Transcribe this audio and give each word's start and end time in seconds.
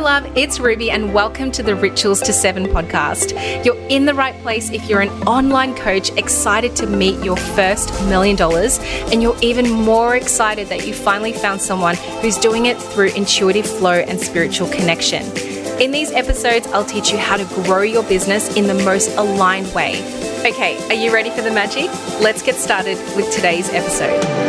love, 0.00 0.36
it's 0.36 0.60
Ruby, 0.60 0.90
and 0.90 1.12
welcome 1.12 1.50
to 1.50 1.62
the 1.62 1.74
Rituals 1.74 2.20
to 2.22 2.32
Seven 2.32 2.66
podcast. 2.66 3.64
You're 3.64 3.78
in 3.88 4.04
the 4.04 4.14
right 4.14 4.34
place 4.42 4.70
if 4.70 4.88
you're 4.88 5.00
an 5.00 5.10
online 5.26 5.74
coach 5.74 6.10
excited 6.16 6.76
to 6.76 6.86
meet 6.86 7.22
your 7.24 7.36
first 7.36 7.90
million 8.04 8.36
dollars, 8.36 8.78
and 9.12 9.22
you're 9.22 9.36
even 9.42 9.70
more 9.70 10.14
excited 10.14 10.68
that 10.68 10.86
you 10.86 10.94
finally 10.94 11.32
found 11.32 11.60
someone 11.60 11.96
who's 12.20 12.36
doing 12.38 12.66
it 12.66 12.76
through 12.78 13.08
intuitive 13.08 13.66
flow 13.66 13.94
and 13.94 14.20
spiritual 14.20 14.68
connection. 14.68 15.22
In 15.80 15.90
these 15.90 16.12
episodes, 16.12 16.66
I'll 16.68 16.84
teach 16.84 17.10
you 17.10 17.18
how 17.18 17.36
to 17.36 17.44
grow 17.64 17.82
your 17.82 18.02
business 18.04 18.56
in 18.56 18.66
the 18.66 18.74
most 18.84 19.10
aligned 19.16 19.72
way. 19.74 20.00
Okay, 20.46 20.78
are 20.88 20.94
you 20.94 21.12
ready 21.12 21.30
for 21.30 21.42
the 21.42 21.50
magic? 21.50 21.90
Let's 22.20 22.42
get 22.42 22.54
started 22.56 22.98
with 23.16 23.30
today's 23.32 23.68
episode. 23.70 24.47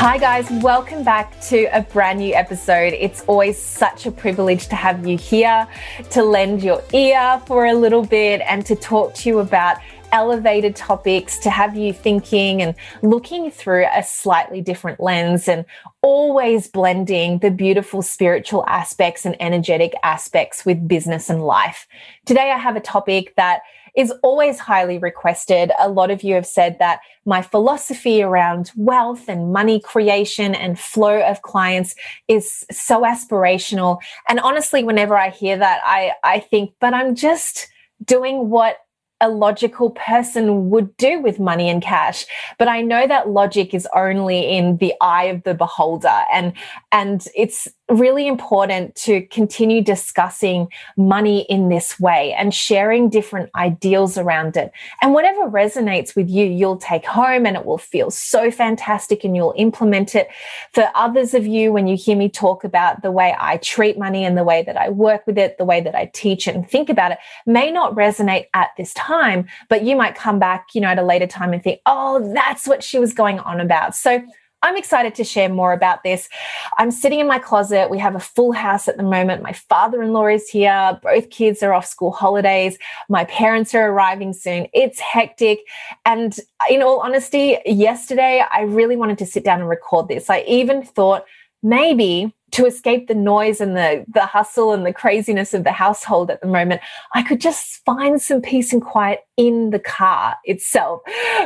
Hi, 0.00 0.16
guys, 0.16 0.48
welcome 0.62 1.04
back 1.04 1.38
to 1.42 1.64
a 1.76 1.82
brand 1.82 2.20
new 2.20 2.34
episode. 2.34 2.94
It's 2.94 3.22
always 3.26 3.62
such 3.62 4.06
a 4.06 4.10
privilege 4.10 4.66
to 4.68 4.74
have 4.74 5.06
you 5.06 5.18
here, 5.18 5.68
to 6.12 6.22
lend 6.22 6.62
your 6.62 6.82
ear 6.94 7.38
for 7.44 7.66
a 7.66 7.74
little 7.74 8.02
bit, 8.02 8.40
and 8.46 8.64
to 8.64 8.74
talk 8.74 9.12
to 9.16 9.28
you 9.28 9.40
about 9.40 9.76
elevated 10.10 10.74
topics, 10.74 11.36
to 11.40 11.50
have 11.50 11.76
you 11.76 11.92
thinking 11.92 12.62
and 12.62 12.74
looking 13.02 13.50
through 13.50 13.84
a 13.94 14.02
slightly 14.02 14.62
different 14.62 15.00
lens, 15.00 15.48
and 15.48 15.66
always 16.00 16.66
blending 16.66 17.38
the 17.40 17.50
beautiful 17.50 18.00
spiritual 18.00 18.64
aspects 18.66 19.26
and 19.26 19.36
energetic 19.38 19.92
aspects 20.02 20.64
with 20.64 20.88
business 20.88 21.28
and 21.28 21.44
life. 21.44 21.86
Today, 22.24 22.50
I 22.50 22.56
have 22.56 22.74
a 22.74 22.80
topic 22.80 23.34
that 23.36 23.60
is 23.96 24.12
always 24.22 24.58
highly 24.58 24.98
requested. 24.98 25.72
A 25.78 25.88
lot 25.88 26.10
of 26.10 26.22
you 26.22 26.34
have 26.34 26.46
said 26.46 26.78
that 26.78 27.00
my 27.24 27.42
philosophy 27.42 28.22
around 28.22 28.70
wealth 28.76 29.28
and 29.28 29.52
money 29.52 29.80
creation 29.80 30.54
and 30.54 30.78
flow 30.78 31.20
of 31.22 31.42
clients 31.42 31.94
is 32.28 32.64
so 32.70 33.02
aspirational. 33.02 33.98
And 34.28 34.40
honestly, 34.40 34.84
whenever 34.84 35.16
I 35.16 35.30
hear 35.30 35.56
that, 35.56 35.80
I, 35.84 36.12
I 36.24 36.40
think, 36.40 36.72
but 36.80 36.94
I'm 36.94 37.14
just 37.14 37.68
doing 38.04 38.48
what 38.48 38.78
a 39.20 39.28
logical 39.28 39.90
person 39.90 40.70
would 40.70 40.96
do 40.96 41.20
with 41.20 41.38
money 41.38 41.68
and 41.68 41.82
cash 41.82 42.24
but 42.58 42.68
i 42.68 42.80
know 42.80 43.06
that 43.06 43.28
logic 43.28 43.74
is 43.74 43.86
only 43.94 44.56
in 44.56 44.78
the 44.78 44.94
eye 45.00 45.24
of 45.24 45.42
the 45.42 45.54
beholder 45.54 46.22
and 46.32 46.52
and 46.90 47.28
it's 47.34 47.68
really 47.90 48.26
important 48.26 48.94
to 48.94 49.22
continue 49.26 49.82
discussing 49.82 50.68
money 50.96 51.40
in 51.42 51.68
this 51.68 51.98
way 51.98 52.32
and 52.32 52.54
sharing 52.54 53.08
different 53.08 53.50
ideals 53.54 54.16
around 54.16 54.56
it. 54.56 54.72
And 55.02 55.12
whatever 55.12 55.50
resonates 55.50 56.14
with 56.14 56.28
you, 56.28 56.44
you'll 56.44 56.76
take 56.76 57.04
home 57.04 57.46
and 57.46 57.56
it 57.56 57.64
will 57.64 57.78
feel 57.78 58.10
so 58.10 58.50
fantastic 58.50 59.24
and 59.24 59.34
you'll 59.34 59.54
implement 59.56 60.14
it. 60.14 60.28
For 60.72 60.90
others 60.94 61.34
of 61.34 61.46
you, 61.46 61.72
when 61.72 61.86
you 61.86 61.96
hear 61.96 62.16
me 62.16 62.28
talk 62.28 62.64
about 62.64 63.02
the 63.02 63.10
way 63.10 63.34
I 63.38 63.56
treat 63.58 63.98
money 63.98 64.24
and 64.24 64.38
the 64.38 64.44
way 64.44 64.62
that 64.62 64.76
I 64.76 64.88
work 64.88 65.26
with 65.26 65.36
it, 65.36 65.58
the 65.58 65.64
way 65.64 65.80
that 65.80 65.94
I 65.94 66.06
teach 66.14 66.46
it 66.46 66.54
and 66.54 66.68
think 66.68 66.88
about 66.88 67.12
it, 67.12 67.18
may 67.46 67.70
not 67.70 67.94
resonate 67.94 68.46
at 68.54 68.70
this 68.76 68.94
time, 68.94 69.48
but 69.68 69.82
you 69.82 69.96
might 69.96 70.14
come 70.14 70.38
back, 70.38 70.68
you 70.74 70.80
know, 70.80 70.88
at 70.88 70.98
a 70.98 71.04
later 71.04 71.26
time 71.26 71.52
and 71.52 71.62
think, 71.62 71.80
oh, 71.86 72.32
that's 72.32 72.66
what 72.66 72.82
she 72.82 72.98
was 72.98 73.12
going 73.12 73.38
on 73.40 73.60
about. 73.60 73.94
So 73.94 74.22
I'm 74.62 74.76
excited 74.76 75.14
to 75.14 75.24
share 75.24 75.48
more 75.48 75.72
about 75.72 76.02
this. 76.02 76.28
I'm 76.76 76.90
sitting 76.90 77.20
in 77.20 77.26
my 77.26 77.38
closet. 77.38 77.88
We 77.88 77.98
have 77.98 78.14
a 78.14 78.20
full 78.20 78.52
house 78.52 78.88
at 78.88 78.98
the 78.98 79.02
moment. 79.02 79.42
My 79.42 79.52
father 79.52 80.02
in 80.02 80.12
law 80.12 80.26
is 80.26 80.48
here. 80.48 80.98
Both 81.02 81.30
kids 81.30 81.62
are 81.62 81.72
off 81.72 81.86
school 81.86 82.12
holidays. 82.12 82.76
My 83.08 83.24
parents 83.24 83.74
are 83.74 83.90
arriving 83.90 84.34
soon. 84.34 84.66
It's 84.74 85.00
hectic. 85.00 85.60
And 86.04 86.38
in 86.68 86.82
all 86.82 87.00
honesty, 87.00 87.56
yesterday, 87.64 88.44
I 88.52 88.62
really 88.62 88.96
wanted 88.96 89.18
to 89.18 89.26
sit 89.26 89.44
down 89.44 89.60
and 89.60 89.68
record 89.68 90.08
this. 90.08 90.28
I 90.28 90.40
even 90.46 90.82
thought 90.82 91.24
maybe 91.62 92.34
to 92.52 92.66
escape 92.66 93.08
the 93.08 93.14
noise 93.14 93.60
and 93.60 93.76
the 93.76 94.04
the 94.12 94.26
hustle 94.26 94.72
and 94.72 94.84
the 94.84 94.92
craziness 94.92 95.54
of 95.54 95.64
the 95.64 95.72
household 95.72 96.30
at 96.30 96.40
the 96.40 96.46
moment 96.46 96.80
i 97.14 97.22
could 97.22 97.40
just 97.40 97.84
find 97.84 98.20
some 98.20 98.40
peace 98.40 98.72
and 98.72 98.82
quiet 98.82 99.20
in 99.36 99.70
the 99.70 99.78
car 99.78 100.36
itself. 100.44 101.00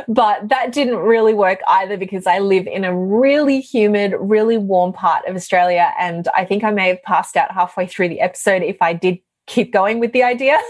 But 0.09 0.49
that 0.49 0.73
didn't 0.73 0.97
really 0.97 1.33
work 1.33 1.61
either 1.67 1.97
because 1.97 2.27
i 2.27 2.39
live 2.39 2.67
in 2.67 2.83
a 2.83 2.95
really 2.95 3.61
humid 3.61 4.13
really 4.19 4.57
warm 4.57 4.93
part 4.93 5.25
of 5.25 5.35
australia 5.35 5.93
and 5.99 6.27
i 6.35 6.43
think 6.43 6.63
i 6.63 6.71
may 6.71 6.89
have 6.89 7.01
passed 7.03 7.37
out 7.37 7.51
halfway 7.51 7.87
through 7.87 8.09
the 8.09 8.21
episode 8.21 8.63
if 8.63 8.81
i 8.81 8.93
did 8.93 9.19
keep 9.47 9.71
going 9.71 9.99
with 9.99 10.11
the 10.11 10.23
idea. 10.23 10.59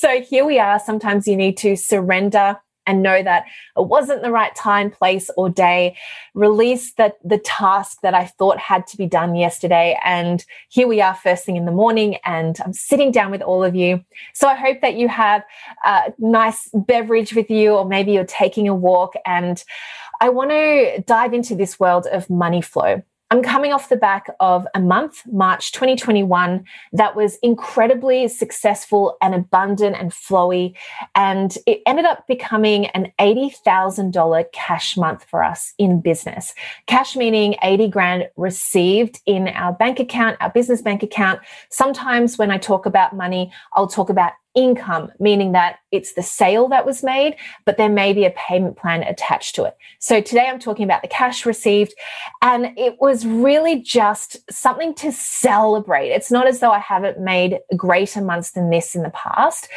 So 0.00 0.22
here 0.22 0.46
we 0.46 0.58
are. 0.58 0.78
Sometimes 0.78 1.28
you 1.28 1.36
need 1.36 1.58
to 1.58 1.76
surrender 1.76 2.56
and 2.90 3.02
know 3.02 3.22
that 3.22 3.44
it 3.76 3.86
wasn't 3.86 4.22
the 4.22 4.32
right 4.32 4.54
time, 4.56 4.90
place, 4.90 5.30
or 5.36 5.48
day. 5.48 5.96
Release 6.34 6.92
the, 6.94 7.14
the 7.24 7.38
task 7.38 8.00
that 8.02 8.14
I 8.14 8.26
thought 8.26 8.58
had 8.58 8.86
to 8.88 8.96
be 8.96 9.06
done 9.06 9.36
yesterday. 9.36 9.96
And 10.04 10.44
here 10.68 10.88
we 10.88 11.00
are, 11.00 11.14
first 11.14 11.44
thing 11.44 11.56
in 11.56 11.66
the 11.66 11.72
morning, 11.72 12.16
and 12.24 12.58
I'm 12.64 12.72
sitting 12.72 13.12
down 13.12 13.30
with 13.30 13.42
all 13.42 13.62
of 13.62 13.76
you. 13.76 14.04
So 14.34 14.48
I 14.48 14.56
hope 14.56 14.80
that 14.80 14.94
you 14.94 15.08
have 15.08 15.44
a 15.84 16.12
nice 16.18 16.68
beverage 16.74 17.32
with 17.32 17.48
you, 17.48 17.74
or 17.76 17.84
maybe 17.84 18.10
you're 18.10 18.24
taking 18.24 18.66
a 18.68 18.74
walk. 18.74 19.14
And 19.24 19.62
I 20.20 20.28
want 20.30 20.50
to 20.50 21.02
dive 21.06 21.32
into 21.32 21.54
this 21.54 21.78
world 21.78 22.06
of 22.10 22.28
money 22.28 22.60
flow. 22.60 23.02
I'm 23.32 23.42
coming 23.42 23.72
off 23.72 23.88
the 23.88 23.96
back 23.96 24.26
of 24.40 24.66
a 24.74 24.80
month, 24.80 25.22
March 25.30 25.70
2021, 25.70 26.64
that 26.92 27.14
was 27.14 27.36
incredibly 27.44 28.26
successful 28.26 29.16
and 29.22 29.36
abundant 29.36 29.94
and 29.96 30.10
flowy. 30.10 30.74
And 31.14 31.56
it 31.64 31.80
ended 31.86 32.06
up 32.06 32.26
becoming 32.26 32.86
an 32.86 33.12
$80,000 33.20 34.52
cash 34.52 34.96
month 34.96 35.24
for 35.30 35.44
us 35.44 35.74
in 35.78 36.00
business. 36.00 36.54
Cash 36.86 37.14
meaning 37.14 37.54
80 37.62 37.86
grand 37.88 38.28
received 38.36 39.20
in 39.26 39.46
our 39.46 39.72
bank 39.72 40.00
account, 40.00 40.36
our 40.40 40.50
business 40.50 40.82
bank 40.82 41.04
account. 41.04 41.38
Sometimes 41.70 42.36
when 42.36 42.50
I 42.50 42.58
talk 42.58 42.84
about 42.84 43.14
money, 43.14 43.52
I'll 43.76 43.86
talk 43.86 44.10
about 44.10 44.32
income, 44.54 45.12
meaning 45.20 45.52
that 45.52 45.76
it's 45.92 46.14
the 46.14 46.22
sale 46.22 46.68
that 46.68 46.84
was 46.84 47.02
made, 47.02 47.36
but 47.64 47.76
there 47.76 47.88
may 47.88 48.12
be 48.12 48.24
a 48.24 48.30
payment 48.30 48.76
plan 48.76 49.02
attached 49.02 49.54
to 49.54 49.64
it. 49.64 49.76
So 49.98 50.20
today 50.20 50.46
I'm 50.48 50.58
talking 50.58 50.84
about 50.84 51.02
the 51.02 51.08
cash 51.08 51.46
received, 51.46 51.94
and 52.42 52.76
it 52.76 53.00
was 53.00 53.26
really 53.26 53.80
just 53.80 54.38
something 54.50 54.94
to 54.94 55.12
celebrate. 55.12 56.10
It's 56.10 56.30
not 56.30 56.46
as 56.46 56.60
though 56.60 56.72
I 56.72 56.80
haven't 56.80 57.20
made 57.20 57.60
greater 57.76 58.20
months 58.20 58.52
than 58.52 58.70
this 58.70 58.94
in 58.94 59.02
the 59.02 59.10
past. 59.10 59.68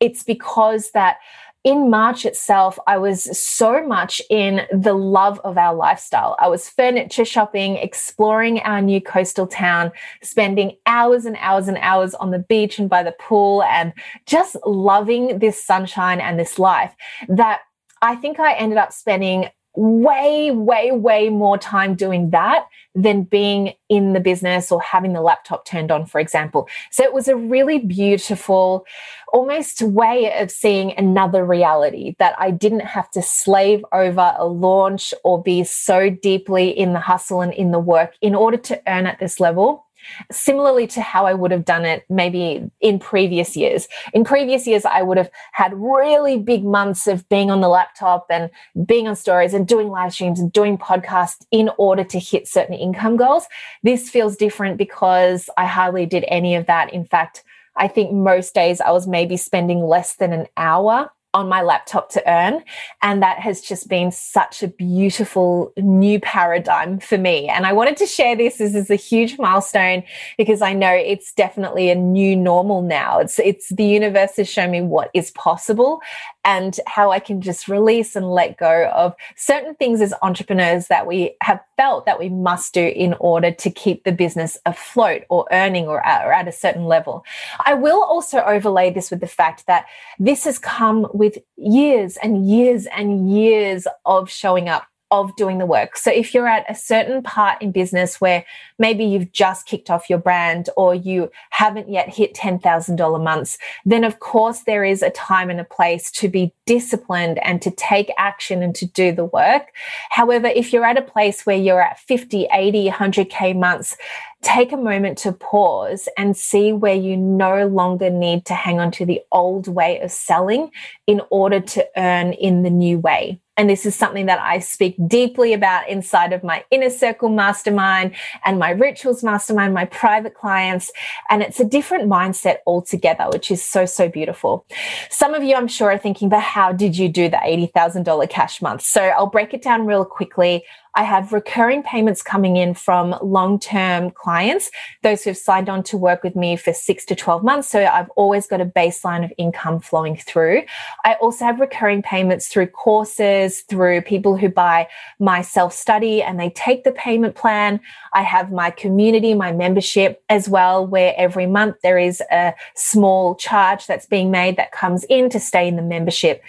It's 0.00 0.22
because 0.22 0.90
that 0.92 1.18
in 1.64 1.90
March 1.90 2.26
itself, 2.26 2.78
I 2.86 2.98
was 2.98 3.38
so 3.38 3.86
much 3.86 4.20
in 4.28 4.62
the 4.72 4.94
love 4.94 5.40
of 5.44 5.56
our 5.56 5.74
lifestyle. 5.74 6.36
I 6.40 6.48
was 6.48 6.68
furniture 6.68 7.24
shopping, 7.24 7.76
exploring 7.76 8.60
our 8.60 8.82
new 8.82 9.00
coastal 9.00 9.46
town, 9.46 9.92
spending 10.22 10.76
hours 10.86 11.24
and 11.24 11.36
hours 11.40 11.68
and 11.68 11.78
hours 11.78 12.14
on 12.14 12.32
the 12.32 12.40
beach 12.40 12.78
and 12.78 12.90
by 12.90 13.04
the 13.04 13.12
pool, 13.12 13.62
and 13.62 13.92
just 14.26 14.56
loving 14.66 15.38
this 15.38 15.62
sunshine 15.62 16.20
and 16.20 16.38
this 16.38 16.58
life 16.58 16.94
that 17.28 17.60
I 18.00 18.16
think 18.16 18.40
I 18.40 18.54
ended 18.54 18.78
up 18.78 18.92
spending 18.92 19.48
way, 19.74 20.50
way, 20.50 20.92
way 20.92 21.28
more 21.28 21.56
time 21.56 21.94
doing 21.94 22.30
that 22.30 22.66
than 22.94 23.22
being 23.22 23.72
in 23.88 24.12
the 24.12 24.20
business 24.20 24.70
or 24.70 24.80
having 24.82 25.12
the 25.14 25.22
laptop 25.22 25.64
turned 25.64 25.90
on, 25.90 26.04
for 26.04 26.20
example. 26.20 26.68
So 26.90 27.02
it 27.02 27.14
was 27.14 27.26
a 27.28 27.36
really 27.36 27.78
beautiful, 27.78 28.84
almost 29.32 29.80
way 29.80 30.32
of 30.38 30.50
seeing 30.50 30.92
another 30.98 31.44
reality 31.44 32.16
that 32.18 32.34
I 32.38 32.50
didn't 32.50 32.80
have 32.80 33.10
to 33.12 33.22
slave 33.22 33.84
over 33.92 34.34
a 34.36 34.46
launch 34.46 35.14
or 35.24 35.42
be 35.42 35.64
so 35.64 36.10
deeply 36.10 36.68
in 36.68 36.92
the 36.92 37.00
hustle 37.00 37.40
and 37.40 37.54
in 37.54 37.70
the 37.70 37.78
work 37.78 38.14
in 38.20 38.34
order 38.34 38.58
to 38.58 38.82
earn 38.86 39.06
at 39.06 39.18
this 39.18 39.40
level 39.40 39.86
similarly 40.30 40.86
to 40.88 41.00
how 41.00 41.26
I 41.26 41.34
would 41.34 41.50
have 41.50 41.64
done 41.64 41.84
it 41.84 42.04
maybe 42.08 42.70
in 42.80 42.98
previous 42.98 43.56
years. 43.56 43.88
In 44.12 44.24
previous 44.24 44.66
years, 44.66 44.84
I 44.84 45.02
would 45.02 45.18
have 45.18 45.30
had 45.52 45.72
really 45.74 46.38
big 46.38 46.64
months 46.64 47.06
of 47.06 47.28
being 47.28 47.50
on 47.50 47.60
the 47.60 47.68
laptop 47.68 48.26
and 48.30 48.50
being 48.86 49.08
on 49.08 49.16
stories 49.16 49.54
and 49.54 49.66
doing 49.66 49.88
live 49.88 50.12
streams 50.12 50.40
and 50.40 50.52
doing 50.52 50.78
podcasts 50.78 51.44
in 51.50 51.70
order 51.78 52.04
to 52.04 52.18
hit 52.18 52.48
certain 52.48 52.74
income 52.74 53.16
goals. 53.16 53.46
This 53.82 54.10
feels 54.10 54.36
different 54.36 54.76
because 54.76 55.48
I 55.56 55.66
hardly 55.66 56.06
did 56.06 56.24
any 56.28 56.54
of 56.54 56.66
that. 56.66 56.92
In 56.92 57.04
fact, 57.04 57.44
I 57.76 57.88
think 57.88 58.12
most 58.12 58.54
days 58.54 58.80
I 58.80 58.90
was 58.90 59.06
maybe 59.06 59.36
spending 59.36 59.82
less 59.82 60.14
than 60.16 60.32
an 60.32 60.46
hour 60.56 61.10
on 61.34 61.48
my 61.48 61.62
laptop 61.62 62.10
to 62.10 62.30
earn. 62.30 62.62
And 63.02 63.22
that 63.22 63.38
has 63.38 63.60
just 63.60 63.88
been 63.88 64.10
such 64.10 64.62
a 64.62 64.68
beautiful 64.68 65.72
new 65.76 66.20
paradigm 66.20 66.98
for 66.98 67.16
me. 67.16 67.48
And 67.48 67.66
I 67.66 67.72
wanted 67.72 67.96
to 67.98 68.06
share 68.06 68.36
this. 68.36 68.58
This 68.58 68.74
is 68.74 68.90
a 68.90 68.96
huge 68.96 69.38
milestone 69.38 70.02
because 70.36 70.62
I 70.62 70.72
know 70.74 70.92
it's 70.92 71.32
definitely 71.32 71.90
a 71.90 71.94
new 71.94 72.36
normal 72.36 72.82
now. 72.82 73.18
It's, 73.18 73.38
it's 73.38 73.70
the 73.70 73.84
universe 73.84 74.36
has 74.36 74.48
shown 74.48 74.70
me 74.70 74.82
what 74.82 75.10
is 75.14 75.30
possible 75.30 76.00
and 76.44 76.78
how 76.86 77.10
I 77.10 77.20
can 77.20 77.40
just 77.40 77.68
release 77.68 78.16
and 78.16 78.30
let 78.30 78.58
go 78.58 78.90
of 78.94 79.14
certain 79.36 79.74
things 79.74 80.00
as 80.00 80.14
entrepreneurs 80.22 80.88
that 80.88 81.06
we 81.06 81.36
have 81.42 81.60
felt 81.76 82.06
that 82.06 82.18
we 82.18 82.28
must 82.28 82.74
do 82.74 82.84
in 82.84 83.14
order 83.14 83.50
to 83.50 83.70
keep 83.70 84.04
the 84.04 84.12
business 84.12 84.58
afloat 84.66 85.22
or 85.28 85.46
earning 85.52 85.86
or 85.86 86.04
at, 86.06 86.26
or 86.26 86.32
at 86.32 86.48
a 86.48 86.52
certain 86.52 86.86
level. 86.86 87.24
I 87.64 87.74
will 87.74 88.02
also 88.02 88.40
overlay 88.40 88.92
this 88.92 89.10
with 89.10 89.20
the 89.20 89.26
fact 89.26 89.66
that 89.66 89.86
this 90.18 90.44
has 90.44 90.58
come 90.58 91.06
with 91.12 91.38
years 91.56 92.16
and 92.16 92.48
years 92.48 92.86
and 92.86 93.30
years 93.30 93.86
of 94.04 94.30
showing 94.30 94.68
up 94.68 94.86
of 95.12 95.36
doing 95.36 95.58
the 95.58 95.66
work. 95.66 95.94
So 95.98 96.10
if 96.10 96.32
you're 96.32 96.48
at 96.48 96.64
a 96.70 96.74
certain 96.74 97.22
part 97.22 97.60
in 97.60 97.70
business 97.70 98.18
where 98.18 98.46
maybe 98.78 99.04
you've 99.04 99.30
just 99.30 99.66
kicked 99.66 99.90
off 99.90 100.08
your 100.08 100.18
brand 100.18 100.70
or 100.74 100.94
you 100.94 101.30
haven't 101.50 101.90
yet 101.90 102.08
hit 102.08 102.34
$10,000 102.34 103.22
months, 103.22 103.58
then 103.84 104.04
of 104.04 104.20
course 104.20 104.60
there 104.60 104.84
is 104.84 105.02
a 105.02 105.10
time 105.10 105.50
and 105.50 105.60
a 105.60 105.64
place 105.64 106.10
to 106.12 106.28
be 106.28 106.54
disciplined 106.64 107.38
and 107.44 107.60
to 107.60 107.70
take 107.72 108.10
action 108.16 108.62
and 108.62 108.74
to 108.74 108.86
do 108.86 109.12
the 109.12 109.26
work. 109.26 109.66
However, 110.08 110.46
if 110.46 110.72
you're 110.72 110.86
at 110.86 110.96
a 110.96 111.02
place 111.02 111.44
where 111.44 111.58
you're 111.58 111.82
at 111.82 112.00
50, 112.00 112.48
80, 112.50 112.88
100K 112.88 113.54
months, 113.58 113.98
take 114.40 114.72
a 114.72 114.78
moment 114.78 115.18
to 115.18 115.32
pause 115.32 116.08
and 116.16 116.34
see 116.34 116.72
where 116.72 116.94
you 116.94 117.18
no 117.18 117.66
longer 117.66 118.08
need 118.08 118.46
to 118.46 118.54
hang 118.54 118.80
on 118.80 118.90
to 118.92 119.04
the 119.04 119.20
old 119.30 119.68
way 119.68 120.00
of 120.00 120.10
selling 120.10 120.70
in 121.06 121.20
order 121.28 121.60
to 121.60 121.86
earn 121.98 122.32
in 122.32 122.62
the 122.62 122.70
new 122.70 122.98
way. 122.98 123.41
And 123.62 123.70
this 123.70 123.86
is 123.86 123.94
something 123.94 124.26
that 124.26 124.40
I 124.40 124.58
speak 124.58 124.96
deeply 125.06 125.52
about 125.52 125.88
inside 125.88 126.32
of 126.32 126.42
my 126.42 126.64
inner 126.72 126.90
circle 126.90 127.28
mastermind 127.28 128.12
and 128.44 128.58
my 128.58 128.70
rituals 128.70 129.22
mastermind, 129.22 129.72
my 129.72 129.84
private 129.84 130.34
clients. 130.34 130.90
And 131.30 131.42
it's 131.42 131.60
a 131.60 131.64
different 131.64 132.10
mindset 132.10 132.56
altogether, 132.66 133.26
which 133.32 133.52
is 133.52 133.62
so, 133.62 133.86
so 133.86 134.08
beautiful. 134.08 134.66
Some 135.10 135.32
of 135.32 135.44
you, 135.44 135.54
I'm 135.54 135.68
sure, 135.68 135.92
are 135.92 135.96
thinking, 135.96 136.28
but 136.28 136.40
how 136.40 136.72
did 136.72 136.98
you 136.98 137.08
do 137.08 137.28
the 137.28 137.36
$80,000 137.36 138.28
cash 138.28 138.60
month? 138.60 138.82
So 138.82 139.00
I'll 139.00 139.28
break 139.28 139.54
it 139.54 139.62
down 139.62 139.86
real 139.86 140.04
quickly. 140.04 140.64
I 140.94 141.04
have 141.04 141.32
recurring 141.32 141.82
payments 141.82 142.22
coming 142.22 142.56
in 142.56 142.74
from 142.74 143.16
long 143.22 143.58
term 143.58 144.10
clients, 144.10 144.70
those 145.02 145.24
who've 145.24 145.36
signed 145.36 145.70
on 145.70 145.82
to 145.84 145.96
work 145.96 146.22
with 146.22 146.36
me 146.36 146.56
for 146.56 146.72
six 146.74 147.04
to 147.06 147.14
12 147.14 147.42
months. 147.42 147.68
So 147.68 147.84
I've 147.84 148.10
always 148.10 148.46
got 148.46 148.60
a 148.60 148.66
baseline 148.66 149.24
of 149.24 149.32
income 149.38 149.80
flowing 149.80 150.16
through. 150.16 150.62
I 151.04 151.14
also 151.14 151.46
have 151.46 151.60
recurring 151.60 152.02
payments 152.02 152.48
through 152.48 152.66
courses, 152.68 153.62
through 153.62 154.02
people 154.02 154.36
who 154.36 154.48
buy 154.50 154.88
my 155.18 155.40
self 155.40 155.72
study 155.72 156.22
and 156.22 156.38
they 156.38 156.50
take 156.50 156.84
the 156.84 156.92
payment 156.92 157.36
plan. 157.36 157.80
I 158.12 158.22
have 158.22 158.52
my 158.52 158.70
community, 158.70 159.34
my 159.34 159.52
membership 159.52 160.22
as 160.28 160.48
well, 160.48 160.86
where 160.86 161.14
every 161.16 161.46
month 161.46 161.76
there 161.82 161.98
is 161.98 162.22
a 162.30 162.54
small 162.74 163.34
charge 163.34 163.86
that's 163.86 164.06
being 164.06 164.30
made 164.30 164.56
that 164.56 164.72
comes 164.72 165.04
in 165.04 165.30
to 165.30 165.40
stay 165.40 165.66
in 165.66 165.76
the 165.76 165.82
membership. 165.82 166.42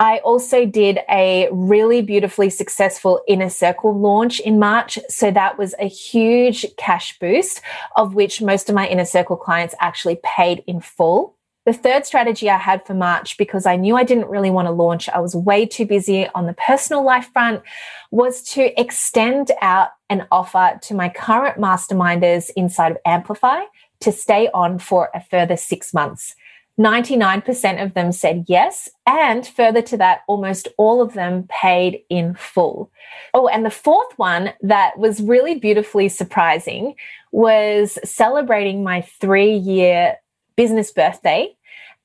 I 0.00 0.18
also 0.18 0.64
did 0.64 1.00
a 1.10 1.48
really 1.50 2.02
beautifully 2.02 2.50
successful 2.50 3.20
inner 3.26 3.50
circle 3.50 3.98
launch 3.98 4.38
in 4.38 4.58
March. 4.58 4.98
So 5.08 5.32
that 5.32 5.58
was 5.58 5.74
a 5.80 5.88
huge 5.88 6.64
cash 6.76 7.18
boost, 7.18 7.60
of 7.96 8.14
which 8.14 8.40
most 8.40 8.68
of 8.68 8.76
my 8.76 8.86
inner 8.86 9.04
circle 9.04 9.36
clients 9.36 9.74
actually 9.80 10.20
paid 10.22 10.62
in 10.68 10.80
full. 10.80 11.34
The 11.66 11.72
third 11.72 12.06
strategy 12.06 12.48
I 12.48 12.56
had 12.56 12.86
for 12.86 12.94
March, 12.94 13.36
because 13.36 13.66
I 13.66 13.76
knew 13.76 13.96
I 13.96 14.04
didn't 14.04 14.28
really 14.28 14.50
want 14.50 14.68
to 14.68 14.72
launch, 14.72 15.08
I 15.08 15.18
was 15.18 15.34
way 15.34 15.66
too 15.66 15.84
busy 15.84 16.26
on 16.28 16.46
the 16.46 16.54
personal 16.54 17.04
life 17.04 17.28
front, 17.32 17.62
was 18.10 18.42
to 18.54 18.80
extend 18.80 19.50
out 19.60 19.88
an 20.08 20.26
offer 20.30 20.78
to 20.84 20.94
my 20.94 21.08
current 21.10 21.58
masterminders 21.58 22.50
inside 22.56 22.92
of 22.92 22.98
Amplify 23.04 23.64
to 24.00 24.12
stay 24.12 24.48
on 24.54 24.78
for 24.78 25.10
a 25.12 25.20
further 25.20 25.56
six 25.56 25.92
months. 25.92 26.36
99% 26.78 27.82
of 27.82 27.94
them 27.94 28.12
said 28.12 28.44
yes. 28.46 28.88
And 29.06 29.46
further 29.46 29.82
to 29.82 29.96
that, 29.96 30.20
almost 30.28 30.68
all 30.76 31.02
of 31.02 31.14
them 31.14 31.46
paid 31.48 32.02
in 32.08 32.34
full. 32.34 32.90
Oh, 33.34 33.48
and 33.48 33.64
the 33.64 33.70
fourth 33.70 34.16
one 34.16 34.52
that 34.62 34.98
was 34.98 35.20
really 35.20 35.56
beautifully 35.56 36.08
surprising 36.08 36.94
was 37.32 37.98
celebrating 38.04 38.84
my 38.84 39.02
three 39.02 39.54
year 39.54 40.16
business 40.56 40.92
birthday. 40.92 41.54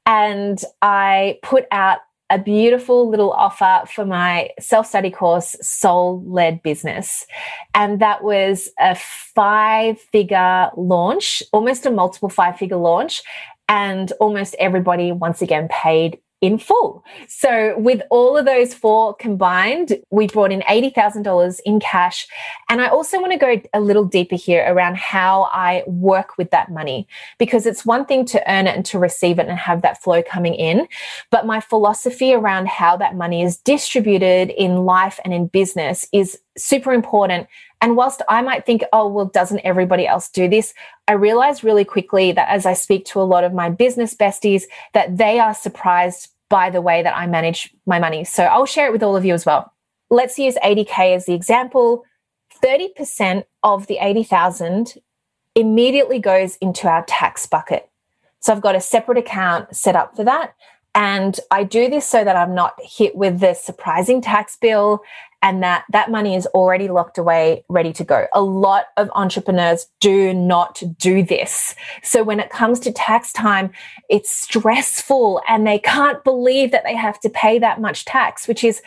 And 0.06 0.62
I 0.82 1.40
put 1.44 1.66
out 1.72 2.00
a 2.30 2.40
beautiful 2.40 3.10
little 3.10 3.32
offer 3.32 3.84
for 3.88 4.06
my 4.06 4.50
self 4.60 4.88
study 4.88 5.12
course, 5.12 5.56
Soul 5.62 6.24
Led 6.26 6.64
Business. 6.64 7.28
And 7.76 8.00
that 8.00 8.24
was 8.24 8.70
a 8.80 8.96
five 8.96 10.00
figure 10.00 10.72
launch, 10.76 11.44
almost 11.52 11.86
a 11.86 11.92
multiple 11.92 12.30
five 12.30 12.58
figure 12.58 12.78
launch 12.78 13.22
and 13.68 14.12
almost 14.20 14.56
everybody 14.60 15.12
once 15.12 15.42
again 15.42 15.68
paid 15.70 16.20
in 16.44 16.58
full. 16.58 17.06
So, 17.30 17.74
with 17.80 18.02
all 18.10 18.36
of 18.36 18.46
those 18.46 18.74
four 18.74 19.16
combined, 19.16 19.98
we 20.12 20.28
brought 20.28 20.52
in 20.52 20.60
$80,000 20.62 21.62
in 21.66 21.80
cash. 21.80 22.28
And 22.70 22.82
I 22.82 22.90
also 22.90 23.18
want 23.22 23.32
to 23.32 23.38
go 23.38 23.62
a 23.74 23.80
little 23.80 24.04
deeper 24.04 24.36
here 24.36 24.66
around 24.68 24.98
how 24.98 25.44
I 25.54 25.84
work 25.88 26.38
with 26.38 26.52
that 26.52 26.70
money, 26.70 27.08
because 27.40 27.66
it's 27.66 27.86
one 27.86 28.06
thing 28.06 28.26
to 28.26 28.52
earn 28.52 28.68
it 28.68 28.76
and 28.76 28.86
to 28.88 29.00
receive 29.00 29.40
it 29.40 29.48
and 29.48 29.58
have 29.58 29.84
that 29.84 30.04
flow 30.04 30.22
coming 30.22 30.54
in. 30.54 30.86
But 31.32 31.46
my 31.46 31.62
philosophy 31.62 32.34
around 32.34 32.68
how 32.68 32.98
that 32.98 33.16
money 33.16 33.42
is 33.42 33.56
distributed 33.56 34.50
in 34.50 34.84
life 34.84 35.22
and 35.24 35.34
in 35.34 35.48
business 35.48 36.06
is 36.12 36.38
super 36.58 36.92
important 36.92 37.48
and 37.84 37.98
whilst 37.98 38.22
I 38.30 38.42
might 38.42 38.66
think, 38.66 38.82
oh, 38.94 39.10
well, 39.10 39.26
doesn't 39.26 39.60
everybody 39.60 40.08
else 40.08 40.30
do 40.30 40.48
this? 40.48 40.74
I 41.10 41.14
realize 41.14 41.66
really 41.66 41.84
quickly 41.84 42.32
that 42.32 42.48
as 42.48 42.66
I 42.66 42.72
speak 42.72 43.04
to 43.08 43.20
a 43.20 43.24
lot 43.24 43.44
of 43.44 43.54
my 43.54 43.70
business 43.70 44.16
besties, 44.16 44.64
that 44.94 45.18
they 45.18 45.38
are 45.38 45.54
surprised 45.54 46.30
by 46.50 46.70
the 46.70 46.80
way 46.80 47.04
that 47.04 47.14
I 47.14 47.28
manage 47.28 47.76
my 47.86 48.00
money. 48.00 48.24
So 48.24 48.46
I'll 48.46 48.66
share 48.66 48.88
it 48.88 48.94
with 48.94 49.04
all 49.04 49.18
of 49.18 49.26
you 49.26 49.34
as 49.34 49.46
well. 49.46 49.74
Let's 50.10 50.40
use 50.40 50.56
80K 50.64 51.14
as 51.14 51.26
the 51.26 51.34
example. 51.34 52.06
30% 52.64 53.44
of 53.64 53.88
the 53.88 53.98
80,000 54.00 54.94
immediately 55.54 56.20
goes 56.20 56.56
into 56.62 56.88
our 56.88 57.04
tax 57.04 57.46
bucket. 57.48 57.90
So 58.40 58.54
I've 58.54 58.62
got 58.62 58.78
a 58.78 58.82
separate 58.82 59.18
account 59.18 59.76
set 59.76 59.98
up 59.98 60.16
for 60.16 60.24
that. 60.24 60.56
And 60.96 61.38
I 61.52 61.66
do 61.66 61.90
this 61.90 62.08
so 62.08 62.24
that 62.24 62.38
I'm 62.38 62.56
not 62.56 62.76
hit 62.82 63.16
with 63.16 63.42
the 63.42 63.56
surprising 63.56 64.22
tax 64.22 64.56
bill 64.56 65.02
and 65.44 65.62
that 65.62 65.84
that 65.92 66.10
money 66.10 66.36
is 66.36 66.48
already 66.48 66.88
locked 66.88 67.18
away, 67.20 67.66
ready 67.68 67.92
to 67.94 68.04
go. 68.04 68.26
A 68.34 68.42
lot 68.42 68.86
of 68.98 69.12
entrepreneurs 69.14 69.88
do 70.00 70.34
not 70.34 70.82
do 70.98 71.22
this. 71.22 71.76
So 72.02 72.24
when 72.24 72.40
it 72.40 72.50
comes 72.50 72.80
to 72.82 72.92
tax 72.92 73.34
time, 73.34 73.72
it's 74.10 74.32
stressful 74.32 75.42
and 75.48 75.68
they 75.68 75.80
can't 75.80 76.24
believe 76.24 76.72
that 76.72 76.86
they 76.86 76.96
have 76.96 77.20
to 77.20 77.30
pay 77.30 77.60
that 77.60 77.82
much 77.82 78.06
tax, 78.06 78.48
which 78.48 78.64
is 78.64 78.82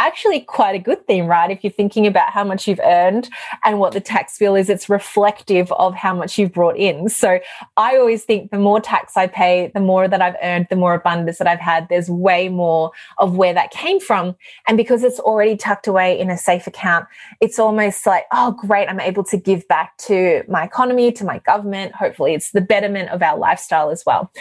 actually 0.00 0.40
quite 0.40 0.74
a 0.74 0.78
good 0.78 1.06
thing, 1.06 1.26
right? 1.26 1.50
If 1.50 1.62
you're 1.62 1.70
thinking 1.70 2.06
about 2.06 2.30
how 2.32 2.42
much 2.42 2.66
you've 2.66 2.80
earned 2.82 3.28
and 3.64 3.78
what 3.78 3.92
the 3.92 4.00
tax 4.00 4.38
bill 4.38 4.56
is, 4.56 4.70
it's 4.70 4.88
reflective 4.88 5.70
of 5.72 5.94
how 5.94 6.14
much 6.14 6.38
you've 6.38 6.52
brought 6.52 6.76
in. 6.76 7.08
So 7.10 7.38
I 7.76 7.96
always 7.98 8.24
think 8.24 8.50
the 8.50 8.58
more 8.58 8.80
tax 8.80 9.16
I 9.16 9.26
pay, 9.26 9.70
the 9.74 9.80
more 9.80 10.08
that 10.08 10.22
I've 10.22 10.36
earned, 10.42 10.68
the 10.70 10.76
more 10.76 10.94
abundance 10.94 11.38
that 11.38 11.46
I've 11.46 11.60
had. 11.60 11.88
There's 11.90 12.08
way 12.08 12.48
more 12.48 12.92
of 13.18 13.36
where 13.36 13.52
that 13.52 13.70
came 13.70 14.00
from. 14.00 14.34
And 14.66 14.78
because 14.78 15.04
it's 15.04 15.20
already 15.20 15.56
tucked 15.56 15.86
away 15.86 16.18
in 16.18 16.30
a 16.30 16.38
safe 16.38 16.66
account, 16.66 17.06
it's 17.40 17.58
almost 17.58 18.06
like, 18.06 18.24
oh, 18.32 18.52
great, 18.52 18.88
I'm 18.88 19.00
able 19.00 19.24
to 19.24 19.36
give 19.36 19.68
back 19.68 19.98
to 19.98 20.42
my 20.48 20.64
economy, 20.64 21.12
to 21.12 21.24
my 21.24 21.40
government. 21.40 21.94
Hopefully, 21.94 22.32
it's 22.32 22.52
the 22.52 22.62
betterment 22.62 23.10
of 23.10 23.22
our 23.22 23.36
lifestyle 23.36 23.90
as 23.90 24.02
well. 24.06 24.32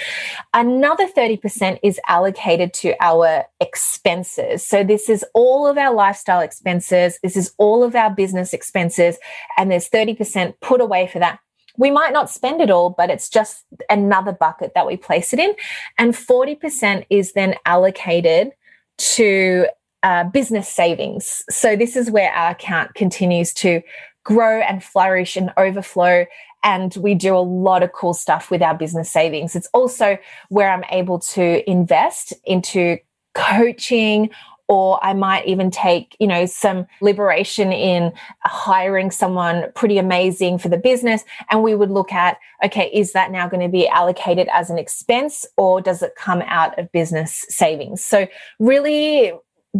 Another 0.53 1.07
30% 1.07 1.79
is 1.83 1.99
allocated 2.07 2.73
to 2.75 2.95
our 3.01 3.43
expenses. 3.59 4.65
So 4.65 4.83
this 4.83 5.09
is 5.09 5.25
all 5.33 5.67
of 5.67 5.77
our 5.77 5.93
lifestyle 5.93 6.41
expenses. 6.41 7.19
This 7.21 7.35
is 7.35 7.53
all 7.57 7.83
of 7.83 7.95
our 7.95 8.09
business 8.09 8.53
expenses. 8.53 9.17
And 9.57 9.69
there's 9.71 9.89
30% 9.89 10.53
put 10.61 10.81
away 10.81 11.07
for 11.07 11.19
that. 11.19 11.39
We 11.77 11.91
might 11.91 12.13
not 12.13 12.29
spend 12.29 12.61
it 12.61 12.69
all, 12.69 12.89
but 12.89 13.09
it's 13.09 13.29
just 13.29 13.63
another 13.89 14.31
bucket 14.31 14.73
that 14.75 14.87
we 14.87 14.97
place 14.97 15.33
it 15.33 15.39
in. 15.39 15.53
And 15.97 16.13
40% 16.13 17.05
is 17.09 17.33
then 17.33 17.55
allocated 17.65 18.51
to 18.97 19.67
uh, 20.03 20.25
business 20.25 20.67
savings. 20.67 21.43
So 21.49 21.75
this 21.75 21.95
is 21.95 22.11
where 22.11 22.31
our 22.31 22.51
account 22.51 22.95
continues 22.95 23.53
to 23.55 23.81
grow 24.23 24.61
and 24.61 24.83
flourish 24.83 25.35
and 25.35 25.51
overflow. 25.57 26.25
And 26.63 26.93
we 26.95 27.15
do 27.15 27.35
a 27.35 27.39
lot 27.39 27.83
of 27.83 27.93
cool 27.93 28.13
stuff 28.13 28.51
with 28.51 28.61
our 28.61 28.77
business 28.77 29.09
savings. 29.09 29.55
It's 29.55 29.69
also 29.73 30.17
where 30.49 30.69
I'm 30.69 30.83
able 30.91 31.19
to 31.19 31.69
invest 31.69 32.33
into 32.43 32.97
coaching 33.33 34.29
or 34.69 35.03
I 35.03 35.13
might 35.13 35.47
even 35.47 35.71
take, 35.71 36.15
you 36.19 36.27
know, 36.27 36.45
some 36.45 36.85
liberation 37.01 37.73
in 37.73 38.13
hiring 38.41 39.09
someone 39.09 39.65
pretty 39.73 39.97
amazing 39.97 40.59
for 40.59 40.69
the 40.69 40.77
business. 40.77 41.25
And 41.49 41.63
we 41.63 41.73
would 41.73 41.89
look 41.89 42.13
at, 42.13 42.37
okay, 42.63 42.89
is 42.93 43.13
that 43.13 43.31
now 43.31 43.49
going 43.49 43.63
to 43.63 43.71
be 43.71 43.87
allocated 43.87 44.47
as 44.53 44.69
an 44.69 44.77
expense 44.77 45.47
or 45.57 45.81
does 45.81 46.03
it 46.03 46.13
come 46.15 46.43
out 46.43 46.77
of 46.77 46.91
business 46.91 47.47
savings? 47.49 48.05
So 48.05 48.27
really 48.59 49.33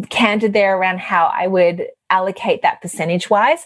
candid 0.09 0.53
there 0.53 0.75
around 0.77 0.99
how 0.99 1.31
I 1.35 1.45
would 1.45 1.87
allocate 2.09 2.63
that 2.63 2.81
percentage 2.81 3.29
wise. 3.29 3.65